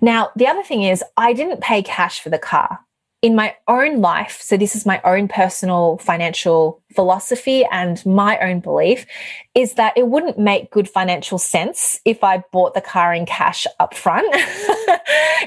Now, 0.00 0.30
the 0.36 0.46
other 0.46 0.62
thing 0.62 0.84
is, 0.84 1.02
I 1.16 1.32
didn't 1.32 1.60
pay 1.60 1.82
cash 1.82 2.20
for 2.20 2.30
the 2.30 2.38
car 2.38 2.78
in 3.22 3.36
my 3.36 3.54
own 3.68 4.00
life, 4.00 4.40
so 4.42 4.56
this 4.56 4.74
is 4.74 4.84
my 4.84 5.00
own 5.04 5.28
personal 5.28 5.96
financial 5.98 6.82
philosophy 6.92 7.64
and 7.70 8.04
my 8.04 8.36
own 8.40 8.58
belief, 8.58 9.06
is 9.54 9.74
that 9.74 9.96
it 9.96 10.08
wouldn't 10.08 10.40
make 10.40 10.72
good 10.72 10.88
financial 10.88 11.38
sense 11.38 12.00
if 12.04 12.24
I 12.24 12.42
bought 12.50 12.74
the 12.74 12.80
car 12.80 13.14
in 13.14 13.24
cash 13.24 13.64
up 13.78 13.94
front. 13.94 14.26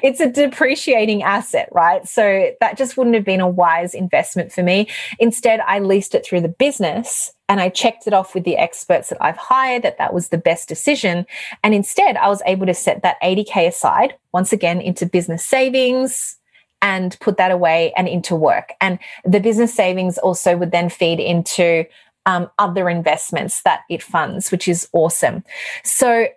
it's 0.01 0.21
a 0.21 0.31
depreciating 0.31 1.21
asset, 1.21 1.67
right? 1.73 2.07
So 2.07 2.51
that 2.61 2.77
just 2.77 2.95
wouldn't 2.95 3.15
have 3.15 3.25
been 3.25 3.41
a 3.41 3.47
wise 3.47 3.93
investment 3.93 4.53
for 4.53 4.63
me. 4.63 4.87
Instead, 5.19 5.59
I 5.59 5.79
leased 5.79 6.15
it 6.15 6.25
through 6.25 6.41
the 6.41 6.47
business 6.47 7.33
and 7.49 7.59
I 7.59 7.67
checked 7.67 8.07
it 8.07 8.13
off 8.13 8.33
with 8.33 8.45
the 8.45 8.55
experts 8.55 9.09
that 9.09 9.21
I've 9.21 9.37
hired 9.37 9.83
that 9.83 9.97
that 9.97 10.13
was 10.13 10.29
the 10.29 10.37
best 10.37 10.69
decision. 10.69 11.25
And 11.61 11.73
instead, 11.73 12.15
I 12.15 12.29
was 12.29 12.41
able 12.45 12.67
to 12.67 12.73
set 12.73 13.01
that 13.03 13.21
80K 13.21 13.67
aside 13.67 14.15
once 14.31 14.53
again 14.53 14.79
into 14.79 15.05
business 15.05 15.45
savings 15.45 16.37
and 16.85 17.17
put 17.19 17.37
that 17.37 17.49
away 17.49 17.91
and 17.97 18.07
into 18.07 18.35
work. 18.35 18.73
And 18.79 18.99
the 19.25 19.39
business 19.39 19.73
savings 19.73 20.19
also 20.19 20.55
would 20.55 20.71
then 20.71 20.89
feed 20.89 21.19
into 21.19 21.85
um, 22.27 22.47
other 22.59 22.89
investments 22.89 23.63
that 23.63 23.81
it 23.89 24.03
funds, 24.03 24.51
which 24.51 24.67
is 24.67 24.87
awesome. 24.93 25.43
So 25.83 26.27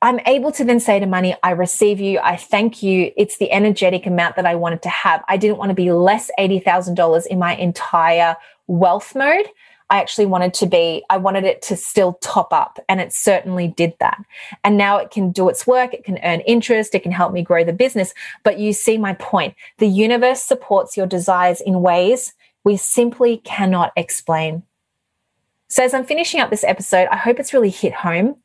I'm 0.00 0.18
able 0.20 0.52
to 0.52 0.64
then 0.64 0.80
say 0.80 0.98
to 1.00 1.06
money, 1.06 1.36
I 1.42 1.50
receive 1.50 2.00
you, 2.00 2.18
I 2.18 2.36
thank 2.36 2.82
you. 2.82 3.12
It's 3.14 3.36
the 3.36 3.52
energetic 3.52 4.06
amount 4.06 4.36
that 4.36 4.46
I 4.46 4.54
wanted 4.54 4.80
to 4.82 4.88
have. 4.88 5.22
I 5.28 5.36
didn't 5.36 5.58
want 5.58 5.68
to 5.68 5.74
be 5.74 5.92
less 5.92 6.30
$80,000 6.38 7.26
in 7.26 7.38
my 7.38 7.54
entire 7.56 8.38
wealth 8.66 9.14
mode. 9.14 9.46
I 9.90 9.98
actually 9.98 10.26
wanted 10.26 10.54
to 10.54 10.66
be, 10.66 11.04
I 11.10 11.16
wanted 11.16 11.44
it 11.44 11.62
to 11.62 11.76
still 11.76 12.14
top 12.22 12.52
up, 12.52 12.78
and 12.88 13.00
it 13.00 13.12
certainly 13.12 13.68
did 13.68 13.94
that. 13.98 14.22
And 14.62 14.78
now 14.78 14.96
it 14.98 15.10
can 15.10 15.32
do 15.32 15.48
its 15.48 15.66
work, 15.66 15.92
it 15.92 16.04
can 16.04 16.18
earn 16.22 16.40
interest, 16.40 16.94
it 16.94 17.02
can 17.02 17.12
help 17.12 17.32
me 17.32 17.42
grow 17.42 17.64
the 17.64 17.72
business. 17.72 18.14
But 18.44 18.58
you 18.58 18.72
see 18.72 18.96
my 18.96 19.14
point. 19.14 19.54
The 19.78 19.88
universe 19.88 20.42
supports 20.42 20.96
your 20.96 21.06
desires 21.06 21.60
in 21.60 21.82
ways 21.82 22.32
we 22.64 22.76
simply 22.76 23.38
cannot 23.38 23.92
explain. 23.96 24.62
So, 25.68 25.84
as 25.84 25.94
I'm 25.94 26.04
finishing 26.04 26.40
up 26.40 26.50
this 26.50 26.64
episode, 26.64 27.08
I 27.10 27.16
hope 27.16 27.38
it's 27.38 27.54
really 27.54 27.70
hit 27.70 27.92
home 27.92 28.36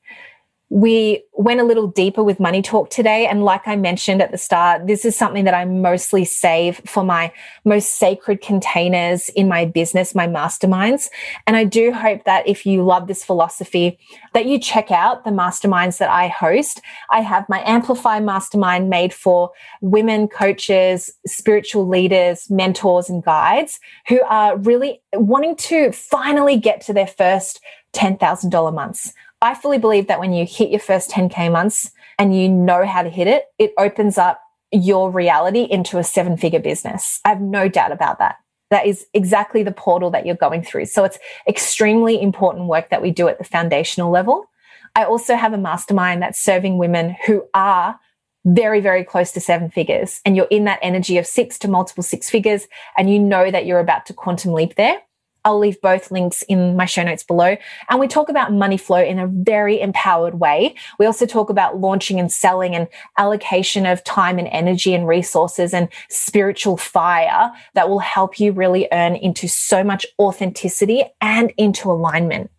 we 0.70 1.24
went 1.34 1.60
a 1.60 1.64
little 1.64 1.88
deeper 1.88 2.24
with 2.24 2.40
money 2.40 2.62
talk 2.62 2.90
today. 2.90 3.28
And 3.28 3.46
like 3.46 3.68
I 3.68 3.76
mentioned 3.76 4.22
at 4.22 4.32
the 4.32 4.38
start, 4.38 4.88
this 4.88 5.06
is 5.06 5.16
something 5.16 5.46
that 5.46 5.54
I 5.54 5.64
mostly 5.64 6.26
save 6.26 6.82
for 6.86 7.04
my 7.04 7.32
most 7.64 8.00
sacred 8.00 8.42
containers 8.42 9.30
in 9.30 9.48
my 9.48 9.66
business, 9.66 10.16
my 10.16 10.28
masterminds. 10.28 11.10
And 11.46 11.56
I 11.56 11.66
do 11.66 11.94
hope 11.94 12.24
that 12.24 12.48
if 12.48 12.66
you 12.66 12.84
love 12.84 13.08
this 13.08 13.24
philosophy, 13.24 14.00
that 14.34 14.48
you 14.48 14.60
check 14.60 14.92
out 14.92 15.24
the 15.24 15.30
masterminds 15.30 16.00
that 16.00 16.10
I 16.10 16.30
host. 16.30 16.82
I 17.12 17.22
have 17.22 17.48
my 17.48 17.62
Amplify 17.66 18.20
mastermind 18.20 18.90
made 18.90 19.14
for 19.14 19.52
women 19.82 20.28
coaches, 20.28 21.12
spiritual 21.28 21.88
leaders, 21.88 22.50
mentors, 22.50 23.08
and 23.08 23.24
guides 23.24 23.80
who 24.08 24.20
are 24.24 24.58
really 24.58 25.02
wanting 25.14 25.56
to 25.58 25.92
finally 25.92 26.58
get 26.58 26.82
to 26.82 26.94
their 26.94 27.08
first 27.08 27.62
$10,000 27.94 28.74
months. 28.74 29.14
I 29.46 29.54
fully 29.54 29.78
believe 29.78 30.08
that 30.08 30.20
when 30.20 30.34
you 30.34 30.44
hit 30.44 30.72
your 30.72 30.80
first 30.80 31.12
10K 31.12 31.52
months 31.52 31.92
and 32.18 32.36
you 32.36 32.50
know 32.50 32.84
how 32.84 33.04
to 33.04 33.10
hit 33.10 33.28
it, 33.28 33.46
it 33.60 33.74
opens 33.78 34.18
up 34.18 34.42
your 34.72 35.12
reality 35.12 35.68
into 35.70 36.00
a 36.00 36.04
seven 36.04 36.36
figure 36.36 36.60
business. 36.60 37.20
I 37.24 37.30
have 37.30 37.42
no 37.42 37.70
doubt 37.70 37.92
about 37.92 38.18
that. 38.18 38.38
That 38.72 38.88
is 38.88 39.06
exactly 39.14 39.62
the 39.62 39.72
portal 39.72 40.10
that 40.10 40.26
you're 40.26 40.36
going 40.36 40.64
through. 40.64 40.86
So 40.86 41.04
it's 41.04 41.20
extremely 41.48 42.20
important 42.20 42.66
work 42.66 42.90
that 42.90 43.04
we 43.04 43.12
do 43.12 43.28
at 43.28 43.38
the 43.38 43.44
foundational 43.44 44.10
level. 44.10 44.50
I 44.96 45.04
also 45.04 45.36
have 45.36 45.54
a 45.54 45.60
mastermind 45.60 46.24
that's 46.24 46.42
serving 46.42 46.80
women 46.80 47.16
who 47.28 47.46
are 47.54 48.00
very, 48.46 48.82
very 48.82 49.04
close 49.04 49.32
to 49.34 49.40
seven 49.40 49.70
figures 49.70 50.22
and 50.26 50.36
you're 50.36 50.48
in 50.50 50.64
that 50.64 50.80
energy 50.82 51.20
of 51.20 51.28
six 51.28 51.60
to 51.60 51.68
multiple 51.68 52.04
six 52.04 52.32
figures 52.32 52.68
and 52.98 53.12
you 53.12 53.20
know 53.20 53.52
that 53.52 53.68
you're 53.68 53.80
about 53.80 54.08
to 54.08 54.14
quantum 54.14 54.54
leap 54.54 54.74
there. 54.74 55.04
I'll 55.46 55.60
leave 55.60 55.80
both 55.80 56.12
links 56.12 56.42
in 56.44 56.76
my 56.76 56.86
show 56.86 57.04
notes 57.04 57.24
below. 57.24 57.56
And 57.90 58.00
we 58.00 58.08
talk 58.08 58.28
about 58.28 58.52
money 58.52 58.78
flow 58.78 59.02
in 59.02 59.20
a 59.20 59.28
very 59.28 59.80
empowered 59.80 60.40
way. 60.40 60.76
We 61.00 61.06
also 61.06 61.26
talk 61.26 61.50
about 61.50 61.80
launching 61.80 62.20
and 62.20 62.32
selling 62.32 62.76
and 62.76 62.88
allocation 63.18 63.86
of 63.86 64.04
time 64.04 64.40
and 64.40 64.48
energy 64.50 64.94
and 64.94 65.08
resources 65.08 65.74
and 65.74 65.88
spiritual 66.10 66.76
fire 66.76 67.52
that 67.76 67.88
will 67.88 68.00
help 68.00 68.40
you 68.40 68.52
really 68.52 68.88
earn 68.92 69.16
into 69.16 69.48
so 69.48 69.84
much 69.84 70.06
authenticity 70.20 71.04
and 71.22 71.54
into 71.58 71.90
alignment. 71.90 72.50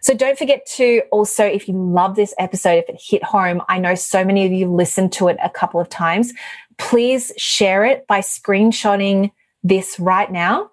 So 0.00 0.14
don't 0.14 0.36
forget 0.36 0.66
to 0.74 1.02
also, 1.12 1.44
if 1.44 1.68
you 1.68 1.74
love 1.74 2.16
this 2.16 2.34
episode, 2.36 2.78
if 2.78 2.88
it 2.88 3.00
hit 3.00 3.22
home, 3.22 3.62
I 3.68 3.78
know 3.78 3.94
so 3.94 4.24
many 4.24 4.44
of 4.44 4.50
you 4.50 4.68
listened 4.68 5.12
to 5.12 5.28
it 5.28 5.36
a 5.40 5.48
couple 5.48 5.78
of 5.80 5.88
times. 5.88 6.32
Please 6.76 7.32
share 7.36 7.84
it 7.84 8.04
by 8.08 8.18
screenshotting 8.18 9.30
this 9.62 10.00
right 10.00 10.32
now. 10.32 10.71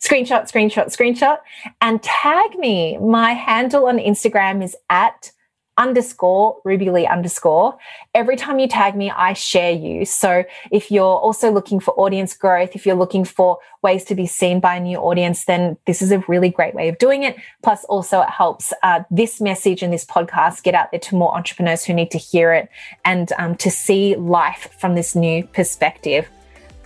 Screenshot, 0.00 0.50
screenshot, 0.50 0.86
screenshot, 0.86 1.38
and 1.80 2.02
tag 2.02 2.56
me. 2.58 2.98
My 2.98 3.32
handle 3.32 3.86
on 3.86 3.98
Instagram 3.98 4.62
is 4.62 4.76
at 4.88 5.32
underscore 5.78 6.60
Ruby 6.64 6.90
Lee 6.90 7.06
underscore. 7.06 7.78
Every 8.14 8.36
time 8.36 8.58
you 8.58 8.68
tag 8.68 8.96
me, 8.96 9.10
I 9.10 9.32
share 9.32 9.72
you. 9.72 10.04
So 10.04 10.44
if 10.70 10.90
you're 10.90 11.04
also 11.04 11.50
looking 11.50 11.80
for 11.80 11.92
audience 11.94 12.36
growth, 12.36 12.70
if 12.74 12.84
you're 12.84 12.96
looking 12.96 13.24
for 13.24 13.58
ways 13.82 14.04
to 14.06 14.14
be 14.14 14.26
seen 14.26 14.60
by 14.60 14.76
a 14.76 14.80
new 14.80 14.98
audience, 14.98 15.44
then 15.44 15.78
this 15.86 16.02
is 16.02 16.10
a 16.10 16.18
really 16.28 16.50
great 16.50 16.74
way 16.74 16.88
of 16.88 16.98
doing 16.98 17.22
it. 17.22 17.36
Plus, 17.62 17.84
also 17.84 18.20
it 18.20 18.30
helps 18.30 18.72
uh, 18.82 19.04
this 19.10 19.40
message 19.40 19.82
and 19.82 19.92
this 19.92 20.04
podcast 20.04 20.64
get 20.64 20.74
out 20.74 20.90
there 20.90 21.00
to 21.00 21.16
more 21.16 21.34
entrepreneurs 21.34 21.84
who 21.84 21.94
need 21.94 22.10
to 22.10 22.18
hear 22.18 22.52
it 22.52 22.68
and 23.04 23.32
um, 23.38 23.54
to 23.56 23.70
see 23.70 24.16
life 24.16 24.68
from 24.78 24.96
this 24.96 25.14
new 25.14 25.44
perspective. 25.46 26.28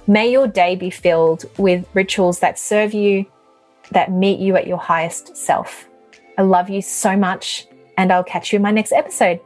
May 0.06 0.30
your 0.30 0.48
day 0.48 0.74
be 0.74 0.90
filled 0.90 1.44
with 1.58 1.86
rituals 1.94 2.40
that 2.40 2.58
serve 2.58 2.92
you, 2.92 3.26
that 3.92 4.10
meet 4.10 4.40
you 4.40 4.56
at 4.56 4.66
your 4.66 4.78
highest 4.78 5.36
self. 5.36 5.88
I 6.36 6.42
love 6.42 6.68
you 6.68 6.82
so 6.82 7.16
much 7.16 7.68
and 7.96 8.12
I'll 8.12 8.24
catch 8.24 8.52
you 8.52 8.56
in 8.56 8.62
my 8.62 8.72
next 8.72 8.92
episode. 8.92 9.40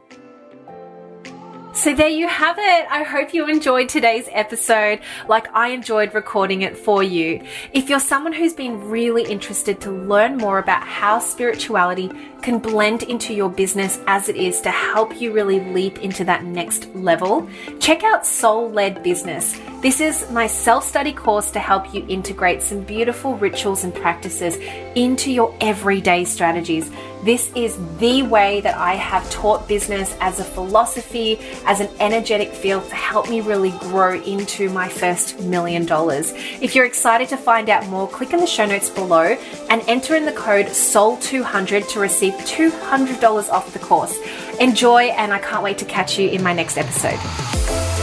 So 1.77 1.93
there 1.93 2.09
you 2.09 2.27
have 2.27 2.57
it. 2.57 2.87
I 2.89 3.03
hope 3.03 3.35
you 3.35 3.47
enjoyed 3.47 3.87
today's 3.87 4.27
episode 4.31 4.99
like 5.27 5.47
I 5.53 5.67
enjoyed 5.69 6.15
recording 6.15 6.63
it 6.63 6.75
for 6.75 7.03
you. 7.03 7.39
If 7.71 7.87
you're 7.87 7.99
someone 7.99 8.33
who's 8.33 8.53
been 8.53 8.89
really 8.89 9.31
interested 9.31 9.79
to 9.81 9.91
learn 9.91 10.37
more 10.37 10.57
about 10.57 10.81
how 10.81 11.19
spirituality 11.19 12.09
can 12.41 12.57
blend 12.57 13.03
into 13.03 13.31
your 13.31 13.49
business 13.49 13.99
as 14.07 14.27
it 14.27 14.37
is 14.37 14.59
to 14.61 14.71
help 14.71 15.21
you 15.21 15.31
really 15.31 15.59
leap 15.71 15.99
into 15.99 16.23
that 16.23 16.43
next 16.43 16.87
level, 16.95 17.47
check 17.79 18.03
out 18.03 18.25
Soul 18.25 18.71
Led 18.71 19.03
Business. 19.03 19.59
This 19.83 20.01
is 20.01 20.27
my 20.31 20.47
self 20.47 20.83
study 20.83 21.13
course 21.13 21.51
to 21.51 21.59
help 21.59 21.93
you 21.93 22.03
integrate 22.09 22.63
some 22.63 22.81
beautiful 22.81 23.35
rituals 23.37 23.83
and 23.83 23.93
practices 23.93 24.57
into 24.95 25.31
your 25.31 25.55
everyday 25.61 26.25
strategies. 26.25 26.89
This 27.23 27.51
is 27.55 27.77
the 27.97 28.23
way 28.23 28.61
that 28.61 28.77
I 28.77 28.93
have 28.93 29.29
taught 29.31 29.67
business 29.67 30.15
as 30.21 30.39
a 30.39 30.43
philosophy, 30.43 31.39
as 31.65 31.79
an 31.79 31.89
energetic 31.99 32.53
field 32.53 32.87
to 32.89 32.95
help 32.95 33.29
me 33.29 33.41
really 33.41 33.71
grow 33.79 34.21
into 34.21 34.69
my 34.69 34.87
first 34.87 35.39
million 35.41 35.85
dollars. 35.85 36.31
If 36.61 36.75
you're 36.75 36.85
excited 36.85 37.27
to 37.29 37.37
find 37.37 37.69
out 37.69 37.87
more, 37.87 38.07
click 38.07 38.33
in 38.33 38.39
the 38.39 38.47
show 38.47 38.65
notes 38.65 38.89
below 38.89 39.37
and 39.69 39.81
enter 39.87 40.15
in 40.15 40.25
the 40.25 40.31
code 40.31 40.67
SOUL200 40.67 41.89
to 41.89 41.99
receive 41.99 42.33
$200 42.33 43.49
off 43.49 43.73
the 43.73 43.79
course. 43.79 44.17
Enjoy, 44.59 45.05
and 45.05 45.33
I 45.33 45.39
can't 45.39 45.63
wait 45.63 45.77
to 45.79 45.85
catch 45.85 46.17
you 46.17 46.29
in 46.29 46.43
my 46.43 46.53
next 46.53 46.77
episode. 46.77 47.96